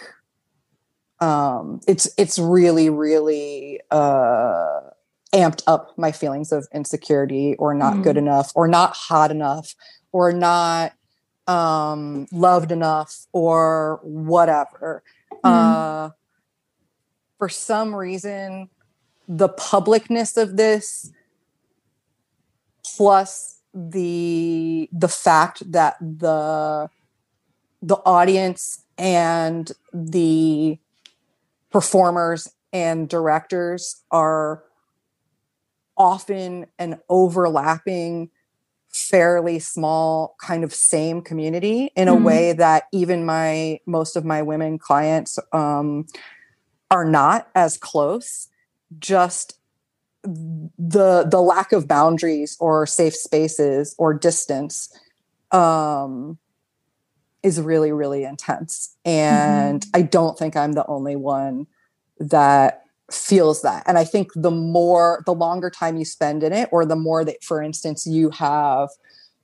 [1.25, 4.81] um it's it's really really uh
[5.33, 8.03] amped up my feelings of insecurity or not mm.
[8.05, 9.75] good enough or not hot enough
[10.13, 10.93] or not
[11.47, 15.03] um loved enough or whatever
[15.33, 15.39] mm.
[15.45, 16.11] uh
[17.39, 18.69] for some reason
[19.27, 21.11] the publicness of this
[22.97, 26.89] plus the the fact that the
[27.83, 30.79] the audience and the
[31.75, 34.63] performers and directors are
[35.97, 38.31] often an overlapping
[38.93, 42.23] fairly small kind of same community in a mm-hmm.
[42.23, 46.07] way that even my most of my women clients um,
[46.93, 48.47] are not as close
[49.01, 49.59] just
[50.23, 54.97] the the lack of boundaries or safe spaces or distance
[55.51, 56.39] um,
[57.45, 59.91] is really really intense and mm-hmm.
[59.95, 61.67] i don't think i'm the only one
[62.19, 62.83] that
[63.13, 66.85] feels that and i think the more the longer time you spend in it or
[66.85, 68.89] the more that for instance you have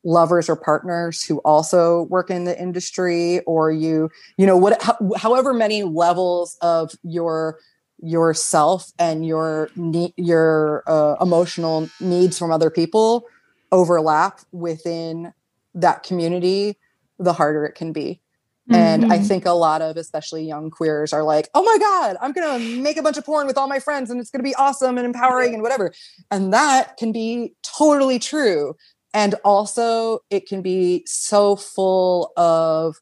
[0.03, 4.82] lovers or partners who also work in the industry or you you know what
[5.16, 7.59] however many levels of your
[8.03, 9.68] yourself and your
[10.16, 13.26] your uh, emotional needs from other people
[13.72, 15.34] overlap within
[15.74, 16.76] that community
[17.21, 18.21] the harder it can be
[18.68, 18.75] mm-hmm.
[18.75, 19.25] and i mm-hmm.
[19.25, 22.97] think a lot of especially young queers are like oh my god i'm gonna make
[22.97, 25.55] a bunch of porn with all my friends and it's gonna be awesome and empowering
[25.55, 25.93] and whatever
[26.31, 28.75] and that can be totally true
[29.12, 32.97] and also it can be so full of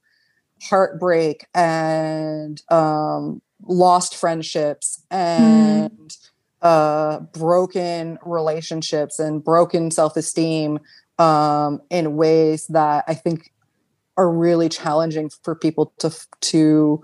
[0.63, 6.31] heartbreak and um, lost friendships and mm.
[6.63, 10.79] uh, broken relationships and broken self-esteem
[11.19, 13.53] um, in ways that I think
[14.19, 17.03] are really challenging for people to to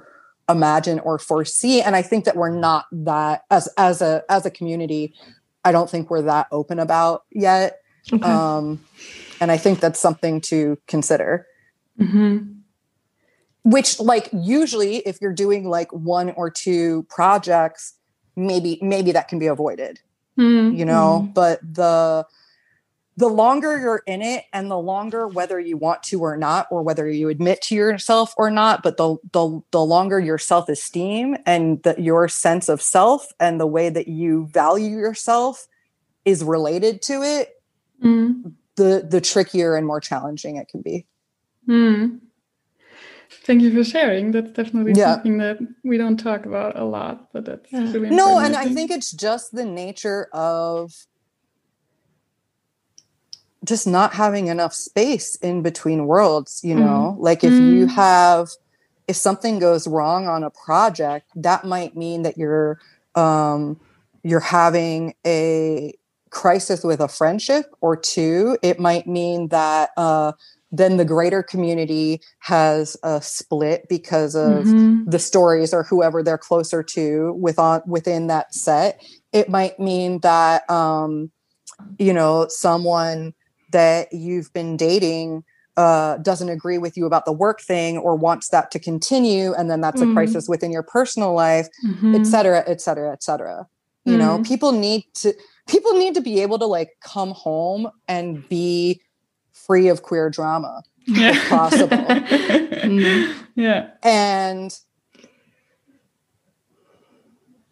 [0.50, 1.80] imagine or foresee.
[1.80, 5.14] And I think that we're not that as as a as a community.
[5.64, 7.80] I don't think we're that open about yet.
[8.12, 8.22] Okay.
[8.22, 8.84] Um,
[9.40, 11.46] and I think that's something to consider.
[11.98, 12.54] Mm-hmm
[13.64, 17.94] which like usually if you're doing like one or two projects
[18.36, 19.98] maybe maybe that can be avoided
[20.38, 20.76] mm-hmm.
[20.76, 21.32] you know mm-hmm.
[21.32, 22.24] but the
[23.16, 26.82] the longer you're in it and the longer whether you want to or not or
[26.82, 31.82] whether you admit to yourself or not but the the, the longer your self-esteem and
[31.82, 35.68] the, your sense of self and the way that you value yourself
[36.24, 37.60] is related to it
[38.02, 38.52] mm.
[38.76, 41.06] the the trickier and more challenging it can be.
[41.68, 42.20] Mm.
[43.44, 44.30] Thank you for sharing.
[44.30, 45.14] That's definitely yeah.
[45.14, 47.90] something that we don't talk about a lot, but that's yeah.
[47.92, 48.38] really no.
[48.38, 50.92] And I think it's just the nature of
[53.64, 56.60] just not having enough space in between worlds.
[56.62, 57.22] You know, mm.
[57.22, 57.72] like if mm.
[57.74, 58.50] you have
[59.08, 62.78] if something goes wrong on a project, that might mean that you're
[63.14, 63.80] um,
[64.22, 65.94] you're having a
[66.30, 68.58] crisis with a friendship or two.
[68.62, 70.32] It might mean that uh,
[70.72, 75.08] then the greater community has a split because of mm-hmm.
[75.08, 79.00] the stories or whoever they're closer to with on, within that set.
[79.32, 81.30] It might mean that um,
[81.98, 83.34] you know someone
[83.74, 85.44] that you've been dating
[85.76, 89.68] uh, doesn't agree with you about the work thing or wants that to continue, and
[89.68, 90.12] then that's mm-hmm.
[90.12, 92.14] a crisis within your personal life, mm-hmm.
[92.14, 93.66] et cetera, et cetera, et cetera.
[94.06, 94.42] You know, mm-hmm.
[94.42, 95.32] people need to
[95.66, 99.00] people need to be able to like come home and be
[99.52, 101.30] free of queer drama yeah.
[101.30, 101.96] if possible.
[101.96, 103.42] mm-hmm.
[103.56, 103.90] Yeah.
[104.02, 104.78] And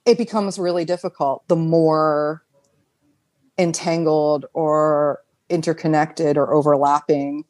[0.07, 2.43] it becomes really difficult the more
[3.59, 5.21] entangled or
[5.53, 7.45] interconnected or overlapping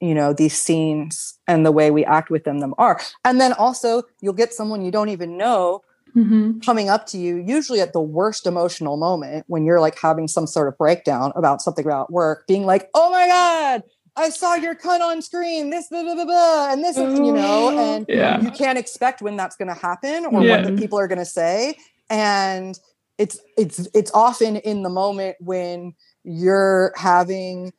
[0.00, 3.52] you know these scenes and the way we act within them them are and then
[3.54, 5.82] also you'll get someone you don't even know
[6.16, 6.58] mm-hmm.
[6.60, 10.46] coming up to you, usually at the worst emotional moment when you're like having some
[10.46, 13.82] sort of breakdown about something about work, being like, oh my God,
[14.16, 17.78] I saw your cunt on screen, this, blah, blah, blah, blah and this, you know,
[17.78, 18.40] and yeah.
[18.40, 20.56] you can't expect when that's going to happen or yeah.
[20.56, 21.76] what the people are going to say.
[22.08, 22.78] And
[23.18, 25.94] it's, it's, it's often in the moment when
[26.26, 27.72] you're having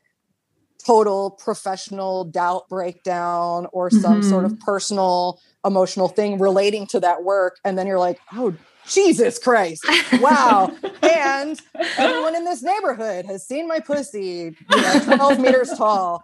[0.86, 4.30] total professional doubt breakdown or some mm-hmm.
[4.30, 4.64] sort of mm-hmm.
[4.64, 8.56] personal emotional thing relating to that work and then you're like oh
[8.88, 9.86] jesus christ.
[10.22, 10.74] Wow.
[11.04, 11.60] And
[11.98, 16.24] everyone in this neighborhood has seen my pussy you know 12 meters tall.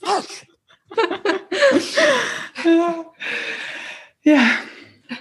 [0.00, 0.30] Fuck.
[4.22, 4.66] Yeah.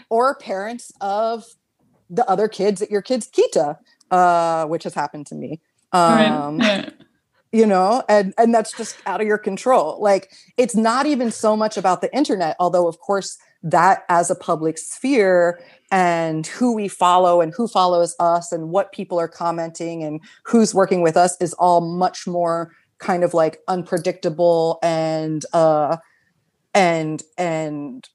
[0.10, 1.46] Or parents of
[2.10, 3.80] the other kids at your kids kita
[4.12, 5.60] uh, which has happened to me
[5.96, 6.86] um, right.
[6.86, 6.90] yeah.
[7.52, 10.02] you know and and that's just out of your control.
[10.02, 14.36] Like it's not even so much about the internet although of course that as a
[14.36, 20.04] public sphere and who we follow and who follows us and what people are commenting
[20.04, 25.98] and who's working with us is all much more kind of like unpredictable and uh
[26.76, 28.08] and and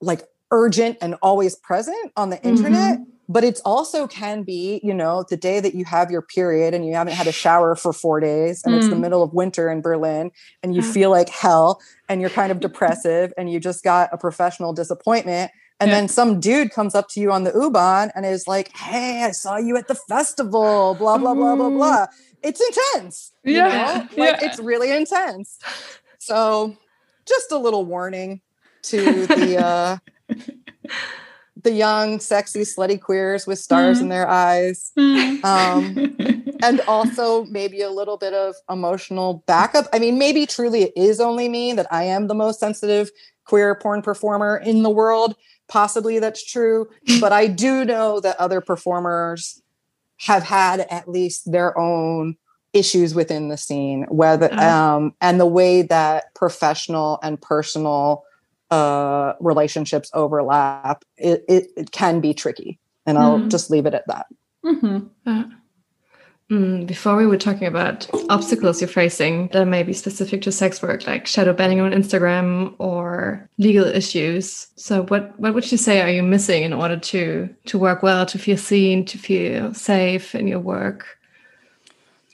[0.00, 2.98] like urgent and always present on the internet.
[2.98, 6.74] Mm-hmm but it's also can be you know the day that you have your period
[6.74, 8.78] and you haven't had a shower for four days and mm.
[8.78, 9.00] it's the mm.
[9.00, 10.30] middle of winter in berlin
[10.62, 14.18] and you feel like hell and you're kind of depressive and you just got a
[14.18, 15.96] professional disappointment and yeah.
[15.96, 19.30] then some dude comes up to you on the u-bahn and is like hey i
[19.30, 22.06] saw you at the festival blah blah blah blah blah
[22.42, 24.38] it's intense yeah, like yeah.
[24.42, 25.58] it's really intense
[26.18, 26.76] so
[27.26, 28.40] just a little warning
[28.82, 29.96] to the uh
[31.62, 34.04] the young, sexy, slutty queers with stars mm-hmm.
[34.04, 34.92] in their eyes.
[34.98, 35.44] Mm-hmm.
[35.44, 36.16] Um,
[36.62, 39.86] and also maybe a little bit of emotional backup.
[39.92, 43.10] I mean, maybe truly it is only me that I am the most sensitive
[43.44, 45.34] queer porn performer in the world.
[45.68, 46.88] Possibly that's true.
[47.20, 49.62] But I do know that other performers
[50.20, 52.36] have had at least their own
[52.72, 54.96] issues within the scene whether uh-huh.
[54.96, 58.24] um, and the way that professional and personal
[58.72, 62.78] uh, relationships overlap, it, it, it, can be tricky.
[63.04, 63.50] And I'll mm.
[63.50, 64.26] just leave it at that.
[64.64, 65.08] Mm-hmm.
[65.26, 65.44] Uh,
[66.50, 70.80] mm, before we were talking about obstacles you're facing that may be specific to sex
[70.80, 74.68] work, like shadow banning on Instagram or legal issues.
[74.76, 78.24] So, what what would you say are you missing in order to to work well,
[78.24, 81.18] to feel seen, to feel safe in your work?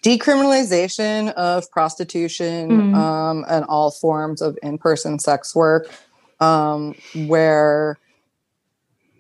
[0.05, 2.95] Decriminalization of prostitution mm.
[2.95, 5.89] um, and all forms of in person sex work
[6.41, 6.95] um,
[7.27, 7.99] where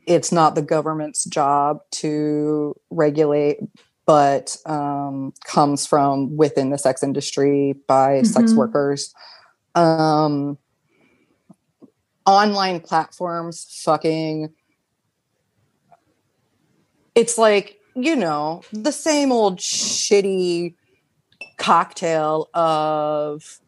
[0.07, 3.59] it's not the government's job to regulate,
[4.07, 8.25] but um, comes from within the sex industry by mm-hmm.
[8.25, 9.15] sex workers.
[9.75, 10.57] Um,
[12.25, 14.51] online platforms fucking.
[17.15, 20.75] It's like, you know, the same old shitty
[21.59, 23.61] cocktail of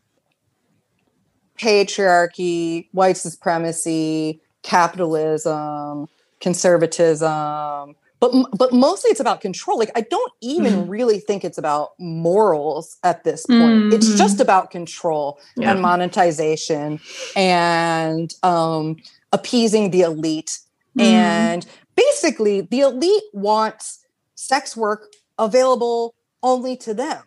[1.60, 6.08] patriarchy, white supremacy, capitalism,
[6.40, 9.78] conservatism, but but mostly it's about control.
[9.78, 13.60] Like I don't even mm really think it's about morals at this point.
[13.60, 13.92] Mm-hmm.
[13.92, 15.70] It's just about control yeah.
[15.70, 17.00] and monetization
[17.36, 18.96] and um,
[19.32, 20.58] appeasing the elite.
[20.98, 24.04] mm And basically, the elite wants
[24.34, 27.22] sex work available only to them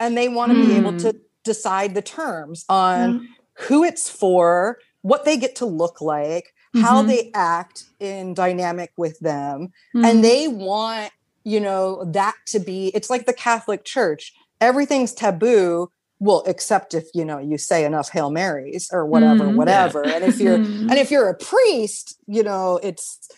[0.00, 0.66] and they want to mm.
[0.66, 3.26] be able to decide the terms on mm.
[3.64, 6.84] Who it's for, what they get to look like, mm-hmm.
[6.84, 9.72] how they act in dynamic with them.
[9.94, 10.04] Mm.
[10.04, 11.12] And they want,
[11.44, 14.32] you know, that to be, it's like the Catholic Church.
[14.60, 15.90] Everything's taboo
[16.22, 20.22] well except if you know you say enough hail marys or whatever mm, whatever and
[20.22, 20.88] if you're mm-hmm.
[20.88, 23.28] and if you're a priest you know it's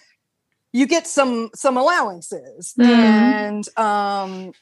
[0.71, 2.85] you get some some allowances mm.
[2.85, 4.53] and um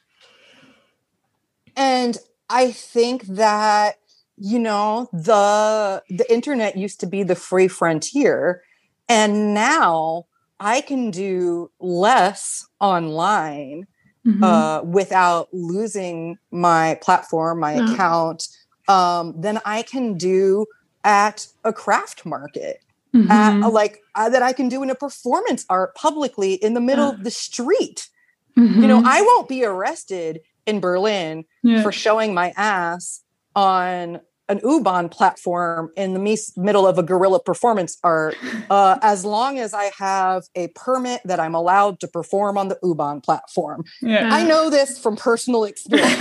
[1.76, 2.16] and
[2.48, 3.96] i think that
[4.42, 8.62] you know the the internet used to be the free frontier
[9.08, 10.24] and now
[10.58, 13.86] i can do less online
[14.26, 14.42] mm-hmm.
[14.42, 17.94] uh, without losing my platform, my mm-hmm.
[17.94, 18.48] account,
[18.88, 20.66] um, than I can do
[21.04, 22.80] at a craft market.
[23.14, 23.30] Mm-hmm.
[23.30, 27.10] At, like uh, that I can do in a performance art publicly in the middle
[27.10, 28.08] of the street.
[28.56, 29.06] You know, mm-hmm.
[29.06, 31.82] I won't be arrested in Berlin yeah.
[31.82, 33.22] for showing my ass
[33.54, 34.20] on
[34.52, 38.36] an U-Bahn platform in the middle of a guerrilla performance art,
[38.70, 42.78] uh, as long as I have a permit that I'm allowed to perform on the
[42.82, 43.84] U-Bahn platform.
[44.00, 44.28] Yeah.
[44.32, 46.20] I know this from personal experience.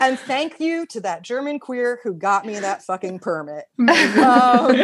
[0.00, 3.64] and thank you to that German queer who got me that fucking permit.
[4.28, 4.74] Um,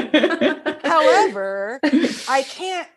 [0.83, 1.81] however,
[2.29, 2.89] I can't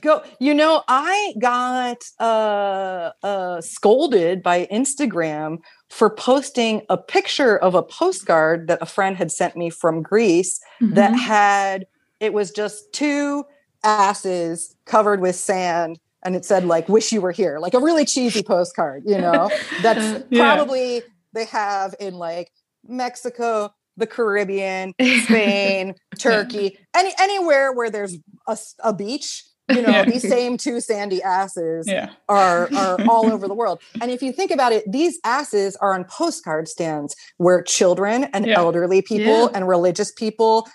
[0.00, 5.58] go you know i got uh uh scolded by instagram
[5.90, 10.60] for posting a picture of a postcard that a friend had sent me from Greece
[10.82, 10.94] mm-hmm.
[10.94, 11.86] that had
[12.20, 13.44] it was just two
[13.84, 18.04] asses covered with sand and it said like wish you were here like a really
[18.04, 19.50] cheesy postcard you know
[19.82, 20.54] that's yeah.
[20.54, 21.02] probably
[21.32, 22.50] they have in like
[22.88, 24.92] mexico the caribbean
[25.24, 28.16] spain turkey any anywhere where there's
[28.48, 32.10] a, a beach you know these same two sandy asses yeah.
[32.28, 35.94] are are all over the world and if you think about it these asses are
[35.94, 38.56] on postcard stands where children and yeah.
[38.56, 39.48] elderly people yeah.
[39.54, 40.68] and religious people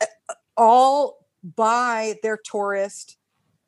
[0.00, 0.06] eh,
[0.56, 3.16] all buy their tourist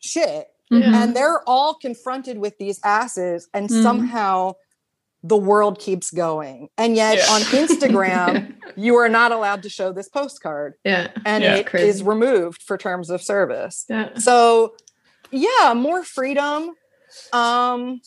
[0.00, 3.82] shit and they're all confronted with these asses and mm.
[3.82, 4.52] somehow
[5.22, 6.68] the world keeps going.
[6.78, 7.32] And yet yeah.
[7.32, 10.74] on Instagram, you are not allowed to show this postcard.
[10.84, 11.08] Yeah.
[11.26, 11.88] And yeah, it crazy.
[11.88, 13.84] is removed for terms of service.
[13.88, 14.16] Yeah.
[14.18, 14.74] So
[15.30, 16.70] yeah, more freedom.
[17.32, 18.00] Um,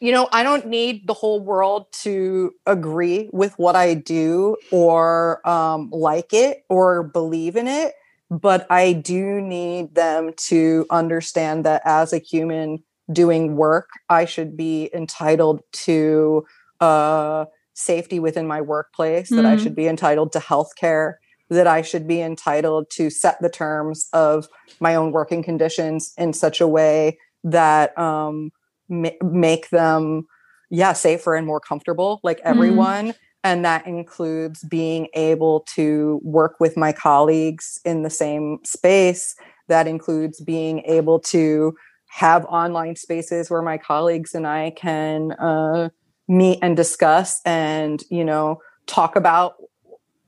[0.00, 5.46] you know, I don't need the whole world to agree with what I do or
[5.48, 7.94] um, like it or believe in it,
[8.30, 14.56] but I do need them to understand that as a human, doing work, I should
[14.56, 16.44] be entitled to
[16.80, 19.36] uh, safety within my workplace, mm.
[19.36, 19.62] that I mm-hmm.
[19.62, 21.18] should be entitled to health care,
[21.48, 24.48] that I should be entitled to set the terms of
[24.80, 28.50] my own working conditions in such a way that um,
[28.88, 30.26] ma- make them,
[30.70, 32.48] yeah, safer and more comfortable, like mm-hmm.
[32.48, 33.08] everyone.
[33.08, 33.14] Mm.
[33.44, 39.36] And that includes being able to work with my colleagues in the same space.
[39.68, 41.74] That includes being able to
[42.18, 45.90] have online spaces where my colleagues and I can uh,
[46.26, 49.54] meet and discuss and, you know, talk about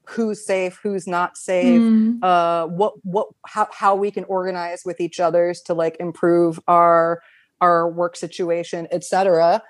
[0.05, 2.23] who's safe, who's not safe, mm.
[2.23, 7.23] uh, what, what, how, how we can organize with each others to like improve our,
[7.61, 9.61] our work situation, etc.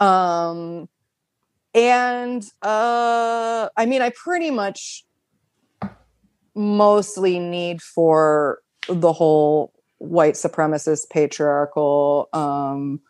[0.00, 0.88] Um,
[1.72, 5.04] and uh, I mean, I pretty much
[6.56, 13.00] mostly need for the whole white supremacist, patriarchal, um,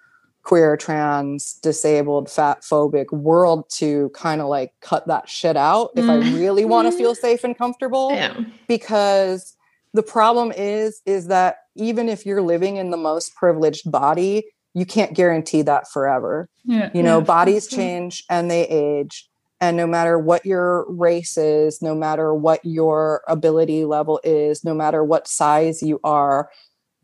[0.43, 6.05] queer, trans, disabled, fat phobic world to kind of like cut that shit out if.
[6.09, 8.11] I really want to feel safe and comfortable.
[8.13, 8.39] Yeah.
[8.67, 9.57] Because
[9.95, 14.45] the problem is, is that even if you're living in the most privileged body,
[14.75, 16.49] you can't guarantee that forever.
[16.65, 19.29] Yeah, you know, yeah, bodies change and they age.
[19.61, 24.73] And no matter what your race is, no matter what your ability level is, no
[24.73, 26.51] matter what size you are,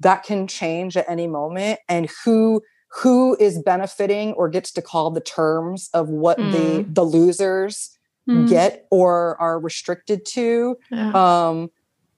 [0.01, 5.11] that can change at any moment and who who is benefiting or gets to call
[5.11, 6.53] the terms of what mm.
[6.53, 7.97] the the losers
[8.29, 8.49] mm.
[8.49, 11.13] get or are restricted to yeah.
[11.13, 11.71] um,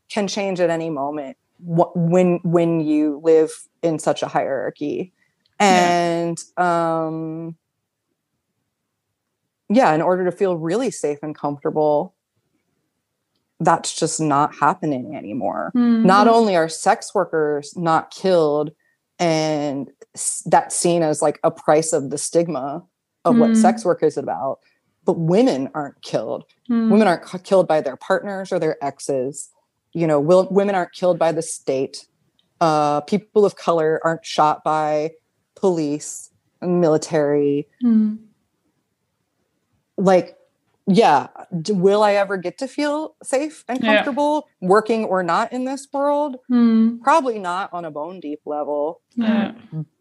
[0.09, 3.51] can change at any moment when when you live
[3.83, 5.13] in such a hierarchy
[5.59, 7.07] and yeah.
[7.07, 7.57] um
[9.69, 12.15] yeah in order to feel really safe and comfortable
[13.61, 15.73] that's just not happening anymore.
[15.75, 16.07] Mm-hmm.
[16.07, 18.71] Not only are sex workers not killed
[19.19, 19.91] and
[20.47, 22.85] that's seen as like a price of the stigma
[23.25, 23.41] of mm-hmm.
[23.41, 23.55] what hmm.
[23.57, 24.61] sex work is about,
[25.05, 26.45] but women aren't killed.
[26.71, 26.91] Mm-hmm.
[26.91, 29.51] Women aren't c- killed by their partners or their exes.
[29.93, 32.07] You know, will, women aren't killed by the state.
[32.61, 35.13] Uh, people of color aren't shot by
[35.57, 36.31] police
[36.61, 37.67] and military.
[37.81, 38.17] Hmm.
[39.97, 40.38] like
[40.89, 41.29] yeah
[41.69, 43.97] will i ever get to feel safe and Yeah.
[43.97, 46.99] comfortable working or not in this world Hmm.
[47.03, 49.53] probably not on a bone deep level Yeah.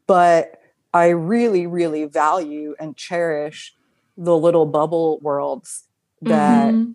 [0.08, 0.60] but
[0.94, 3.76] i really really value and cherish
[4.18, 5.84] the little bubble worlds
[6.22, 6.94] that Mhm.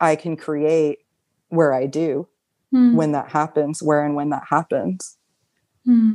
[0.00, 0.98] i can create
[1.48, 2.28] where i do
[2.72, 2.94] Hmm.
[2.94, 5.16] when that happens where and when that happens
[5.86, 6.12] Hmm.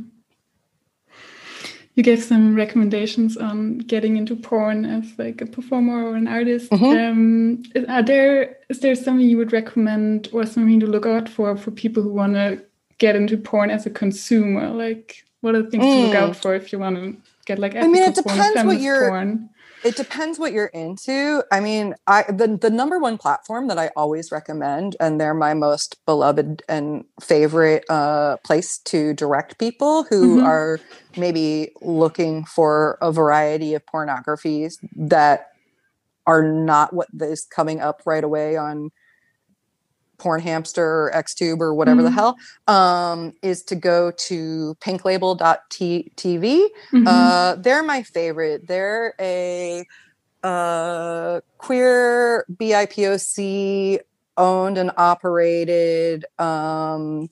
[1.96, 6.70] You gave some recommendations on getting into porn as like a performer or an artist.
[6.70, 7.10] Mhm.
[7.10, 11.26] Um, is, are there is there something you would recommend or something to look out
[11.26, 12.60] for for people who want to
[12.98, 14.68] get into porn as a consumer?
[14.68, 16.22] Like, what are the things to look Mm.
[16.22, 17.16] out for if you want to
[17.46, 19.48] get like I mean, it ethical porn, depends what you're- porn?
[19.86, 23.90] It depends what you're into i mean i the, the number one platform that i
[23.96, 30.40] always recommend and they're my most beloved and favorite uh, place to direct people who
[30.40, 30.44] Mhm.
[30.44, 30.82] are
[31.16, 35.48] maybe looking for a variety of pornographies that
[36.26, 38.90] are not what is coming up right away on
[40.18, 42.14] porn hamster or xtube or whatever the Mhm.
[42.14, 42.36] hell
[42.66, 47.06] um, is to go to pinklabel.tv Mhm.
[47.06, 48.66] uh, they're my favorite.
[48.66, 49.84] They're a
[50.42, 54.00] uh, queer BIPOC
[54.36, 57.28] owned and operated um,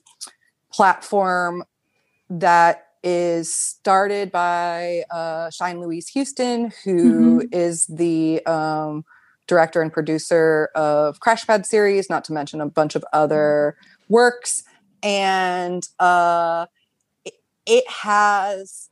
[0.73, 1.63] platform
[2.29, 9.05] that is started by uh, Shine Louise Houston, who is the um,
[9.47, 13.75] director and producer of Crash Pad series, not to mention a bunch of other
[14.09, 14.63] works.
[15.03, 16.65] And uh,
[17.23, 17.33] it,
[17.65, 18.89] it has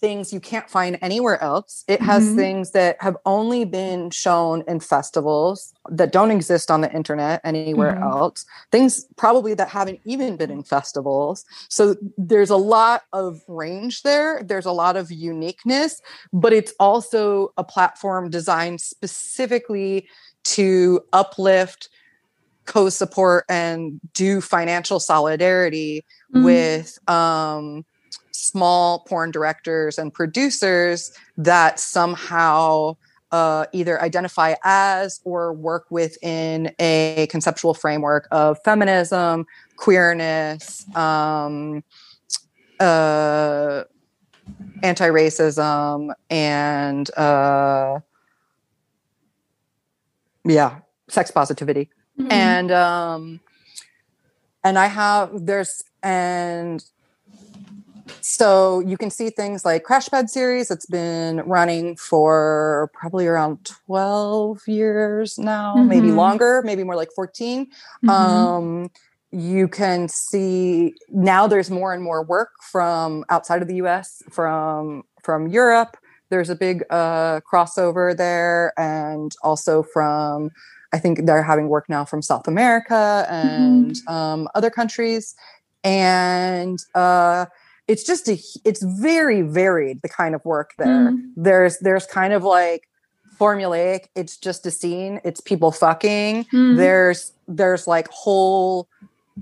[0.00, 1.84] things you can't find anywhere else.
[1.88, 2.36] It has Mhm.
[2.36, 7.94] things that have only been shown in festivals that don't exist on the internet anywhere
[7.94, 8.02] Mhm.
[8.12, 8.44] else.
[8.70, 11.44] Things probably that haven't even been in festivals.
[11.68, 14.42] So there's a lot of range there.
[14.42, 16.00] There's a lot of uniqueness,
[16.32, 20.08] but it's also a platform designed specifically
[20.44, 21.88] to uplift
[22.66, 26.04] co-support and do financial solidarity
[26.34, 26.42] Mhm.
[26.42, 27.84] with um,
[28.36, 32.96] small porn directors and producers that somehow
[33.32, 39.44] uh, either identify as or work within a conceptual framework of feminism,
[39.76, 41.82] queerness, um,
[42.78, 43.82] uh,
[44.82, 47.98] anti-racism, and uh,
[50.44, 51.88] yeah, sex positivity
[52.18, 52.32] Mhm.
[52.32, 53.40] and um
[54.64, 56.82] and i have there's and
[58.28, 63.64] so you can see things like crash pad series it's been running for probably around
[63.86, 66.16] 12 years now maybe Mhm.
[66.16, 67.68] longer maybe more like 14
[68.02, 68.10] Mhm.
[68.10, 68.90] um
[69.30, 75.04] you can see now there's more and more work from outside of the us from
[75.22, 75.96] from europe
[76.30, 80.50] there's a big uh crossover there and also from
[80.92, 85.36] i think they're having work now from south america and um, other countries
[85.84, 87.46] and uh
[87.88, 91.30] it's just a it's very varied the kind of work there Mhm.
[91.36, 92.88] there's there's kind of like
[93.38, 96.76] formulaic it's just a scene it's people fucking Mhm.
[96.76, 98.88] there's there's like whole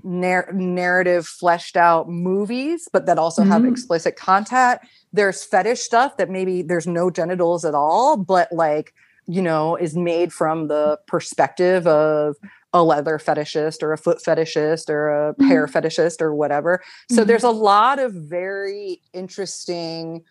[0.03, 3.71] nar- narrative fleshed out movies but that also have Mhm.
[3.71, 4.81] explicit content
[5.13, 8.93] there's fetish stuff that maybe there's no genitals at all but like
[9.27, 12.37] you know is made from the perspective of
[12.75, 17.27] a leather fetishist or a foot fetishist or a hair fetishist or whatever so Mhm.
[17.29, 20.23] there's a lot of very interesting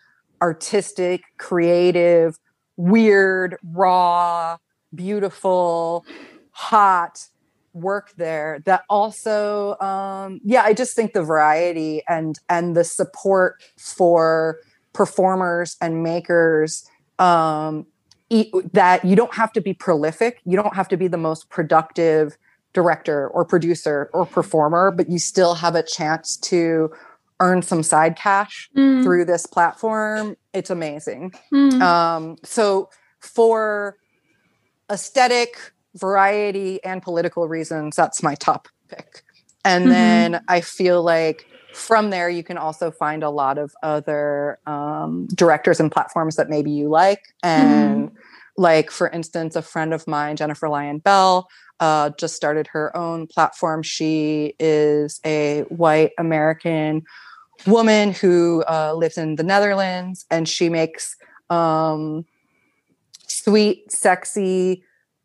[0.42, 2.38] artistic creative
[2.76, 4.56] weird raw
[4.94, 6.04] beautiful
[6.50, 7.26] hot
[7.72, 13.60] work there that also um yeah i just think the variety and and the support
[13.78, 14.58] for
[14.92, 16.84] performers and makers
[17.18, 17.86] um
[18.72, 22.36] that you don't have to be prolific you don't have to be the most productive
[22.72, 26.90] director or producer or performer but you still have a chance to
[27.40, 29.02] earn some side cash Mhm.
[29.04, 31.80] through this platform it's amazing Mhm.
[31.80, 32.88] um, so
[33.20, 33.96] for
[34.90, 35.56] aesthetic,
[35.96, 39.22] variety, and political reasons, that's my top pick.
[39.64, 39.90] And Mhm.
[39.90, 45.26] then I feel like from there you can also find a lot of other um,
[45.34, 47.34] directors and platforms that maybe you like.
[47.42, 48.10] And
[48.56, 51.48] like for instance, a friend of mine, Jennifer Lyon Bell,
[51.80, 53.82] uh, just started her own platform.
[53.82, 57.02] She is a white American
[57.66, 61.16] woman who uh, lives in the Netherlands, and she makes
[61.50, 62.24] um,
[63.26, 64.84] sweet, sexy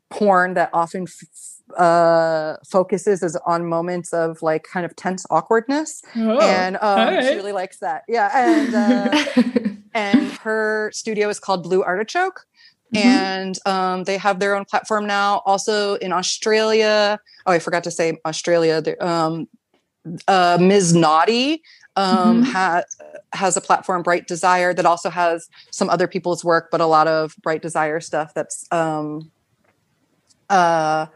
[0.10, 6.02] porn that often f- uh, focuses is on moments of like kind of tense awkwardness,
[6.15, 8.03] Oh, and um, she really likes that.
[8.07, 12.45] Yeah, and uh, and her studio is called Blue Artichoke.
[12.94, 13.07] Mm-hmm.
[13.07, 15.44] And um, they have their own platform now.
[15.45, 18.81] Also in Australia, oh, I forgot to say Australia.
[18.99, 19.48] Um,
[20.27, 20.95] uh, Ms.
[20.95, 21.61] Naughty
[21.95, 22.52] um, mm-hmm.
[22.52, 22.84] ha-
[23.34, 27.07] has a platform, Bright Desire, that also has some other people's work, but a lot
[27.07, 29.31] of Bright Desire stuff that's um,
[30.50, 31.08] uh,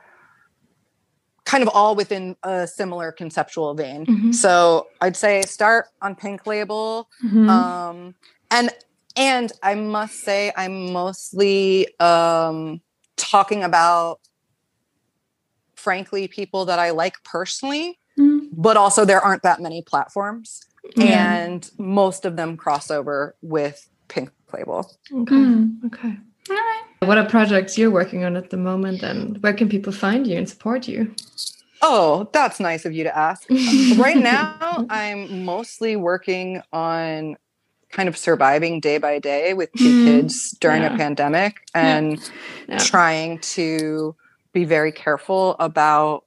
[1.45, 4.05] kind of all within a similar conceptual vein.
[4.05, 4.31] Mm-hmm.
[4.31, 7.09] So I'd say start on Pink Label.
[7.23, 7.49] Mm-hmm.
[7.49, 8.15] Um,
[8.49, 8.69] and
[9.15, 12.81] and I must say, I'm mostly um,
[13.15, 14.19] talking about,
[15.75, 18.47] frankly, people that I like personally, mm.
[18.51, 20.65] but also there aren't that many platforms.
[20.95, 21.35] Yeah.
[21.35, 24.91] And most of them cross over with Pink Label.
[25.11, 25.35] Okay.
[25.35, 25.85] Mm.
[25.85, 26.17] Okay.
[26.49, 26.83] All right.
[26.99, 30.37] What are projects you're working on at the moment and where can people find you
[30.37, 31.13] and support you?
[31.81, 33.45] Oh, that's nice of you to ask.
[33.97, 37.35] right now, I'm mostly working on
[37.91, 40.93] kind of surviving day by day with 2 mm, kids during yeah.
[40.93, 42.25] a pandemic and yeah.
[42.69, 42.77] Yeah.
[42.79, 44.15] trying to
[44.53, 46.23] be very careful about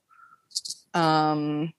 [0.95, 1.73] um,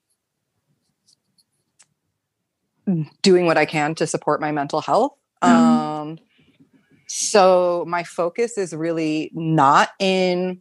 [3.22, 5.12] doing what I can to support my mental health.
[5.42, 5.48] Mm.
[5.48, 6.18] Um,
[7.08, 10.60] so my focus is really not in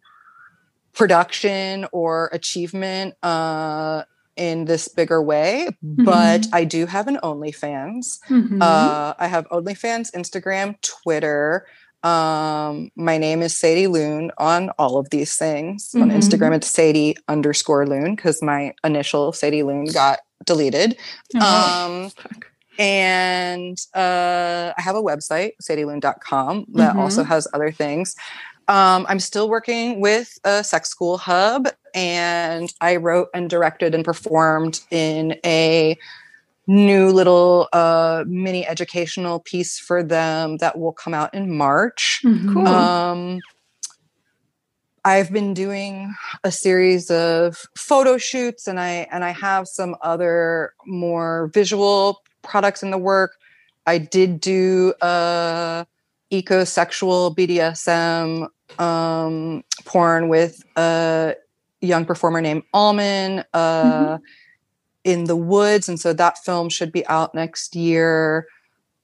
[0.94, 3.16] production or achievement.
[3.22, 4.04] Uh,
[4.38, 6.06] in this bigger way, mm-hmm.
[6.06, 8.20] but I do have an OnlyFans.
[8.30, 8.62] Mm-hmm.
[8.62, 11.66] Uh, I have OnlyFans, Instagram, Twitter.
[12.04, 15.90] Um, my name is Sadie Lune on all of these things.
[15.90, 16.04] Mm-hmm.
[16.04, 20.98] On Instagram, it's Sadie underscore Loon because my initial Sadie Lune got deleted.
[21.36, 22.12] Oh, um,
[22.78, 27.32] and uh, I have a website, sadielune.com, that also mm-hmm.
[27.32, 28.16] has other things.
[28.68, 34.04] Um, I'm still working with a sex school hub, and I wrote and directed and
[34.04, 35.98] performed in a
[36.68, 42.20] new little uh, mini educational piece for them that will come out in March.
[42.26, 42.54] Mm-hmm.
[42.54, 42.68] Cool.
[42.68, 43.40] Um,
[45.06, 46.14] I've been doing
[46.44, 52.82] a series of photo shoots, and I and I have some other more visual products
[52.84, 53.38] in the work.
[53.86, 55.86] I did do a
[56.32, 58.50] ecosexual BDSM
[58.80, 61.36] um, porn with a
[61.82, 64.24] young performer named Alman uh, mm-hmm.
[65.04, 68.48] in the woods, and so that film should be out next year.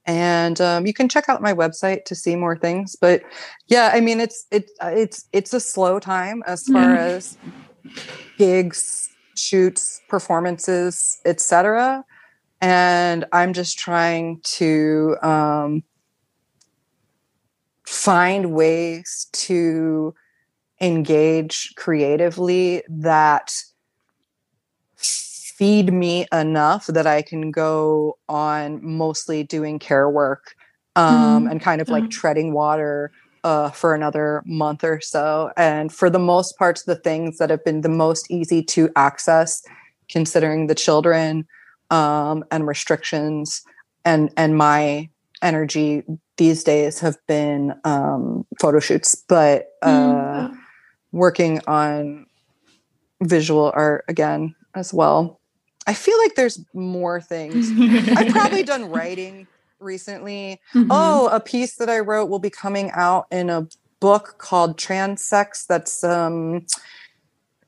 [0.05, 2.97] And um, you can check out my website to see more things.
[2.99, 3.23] But
[3.67, 6.97] yeah, I mean, it's it's it's it's a slow time as far mm-hmm.
[6.97, 7.37] as
[8.37, 12.03] gigs, shoots, performances, etc.
[12.64, 15.84] And I'm just trying to um,
[17.85, 20.15] find ways to
[20.80, 23.53] engage creatively that
[24.95, 30.56] feed me enough that I can go on mostly doing care work
[30.95, 33.11] um, mm and kind of like treading water
[33.44, 35.52] uh, for another month or so.
[35.57, 39.61] And for the most parts, the things that have been the most easy to access,
[40.07, 41.45] considering the children
[41.93, 43.61] um, and restrictions
[44.03, 45.09] and and my
[45.43, 46.03] energy
[46.37, 50.57] these days have been um, photo shoots, but uh, mm.
[51.11, 52.25] working on
[53.21, 55.39] visual art again as well.
[55.85, 57.69] I feel like there's more things.
[58.17, 59.45] I've probably done writing
[59.79, 60.59] recently.
[60.73, 60.89] Mm-hmm.
[60.89, 63.67] Oh, a piece that I wrote will be coming out in a
[63.99, 65.67] book called Transsex.
[65.67, 66.65] That's um,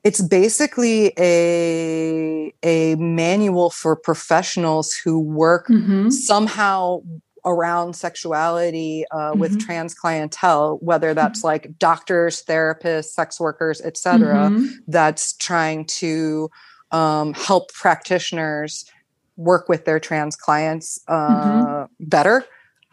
[0.06, 6.10] it's basically a a manual for professionals who work mm-hmm.
[6.10, 7.02] somehow
[7.44, 9.40] around sexuality uh, mm-hmm.
[9.40, 11.48] with trans clientele, whether that's mm-hmm.
[11.48, 14.66] like doctors, therapists, sex workers, etc., mm-hmm.
[14.86, 16.50] that's trying to
[16.92, 18.88] um, help practitioners
[19.36, 21.84] work with their trans clients uh, mm-hmm.
[21.98, 22.44] better.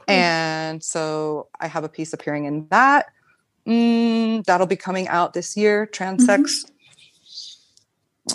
[0.07, 3.05] And so I have a piece appearing in that.
[3.67, 5.85] Mm, that'll be coming out this year.
[5.85, 6.25] Transsex.
[6.25, 6.72] Mm-hmm.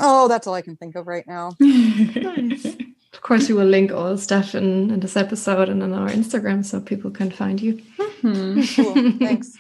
[0.01, 1.53] Oh, that's all I can think of right now.
[1.61, 2.67] nice.
[3.15, 6.65] Of course, we will link all stuff in, in this episode and on our Instagram
[6.65, 7.83] so people can find you.
[8.23, 8.61] Mm-hmm.
[8.83, 9.19] Cool.
[9.19, 9.55] Thanks.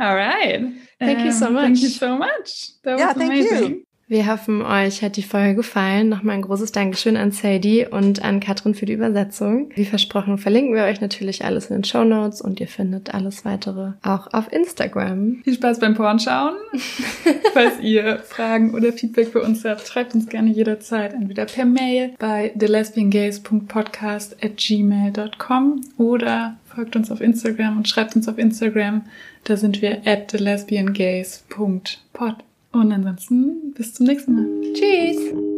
[0.00, 0.72] All right.
[1.00, 1.64] Thank um, you so much.
[1.64, 2.70] Thank you so much.
[2.84, 3.84] That yeah, thank amazing.
[4.10, 6.08] Wir hoffen, euch hat die Folge gefallen.
[6.08, 9.68] Nochmal ein großes Dankeschön an Sadie und an Katrin für die Übersetzung.
[9.74, 13.44] Wie versprochen verlinken wir euch natürlich alles in den Show Notes und ihr findet alles
[13.44, 15.42] weitere auch auf Instagram.
[15.44, 16.54] Viel Spaß beim Pornschauen.
[17.52, 22.14] Falls ihr Fragen oder Feedback für uns habt, schreibt uns gerne jederzeit entweder per Mail
[22.18, 29.02] bei thelesbiangays.podcast at gmail.com oder folgt uns auf Instagram und schreibt uns auf Instagram.
[29.44, 32.47] Da sind wir at thelesbiangays.pod.
[32.72, 34.72] Und ansonsten bis zum nächsten Mal.
[34.74, 35.57] Tschüss.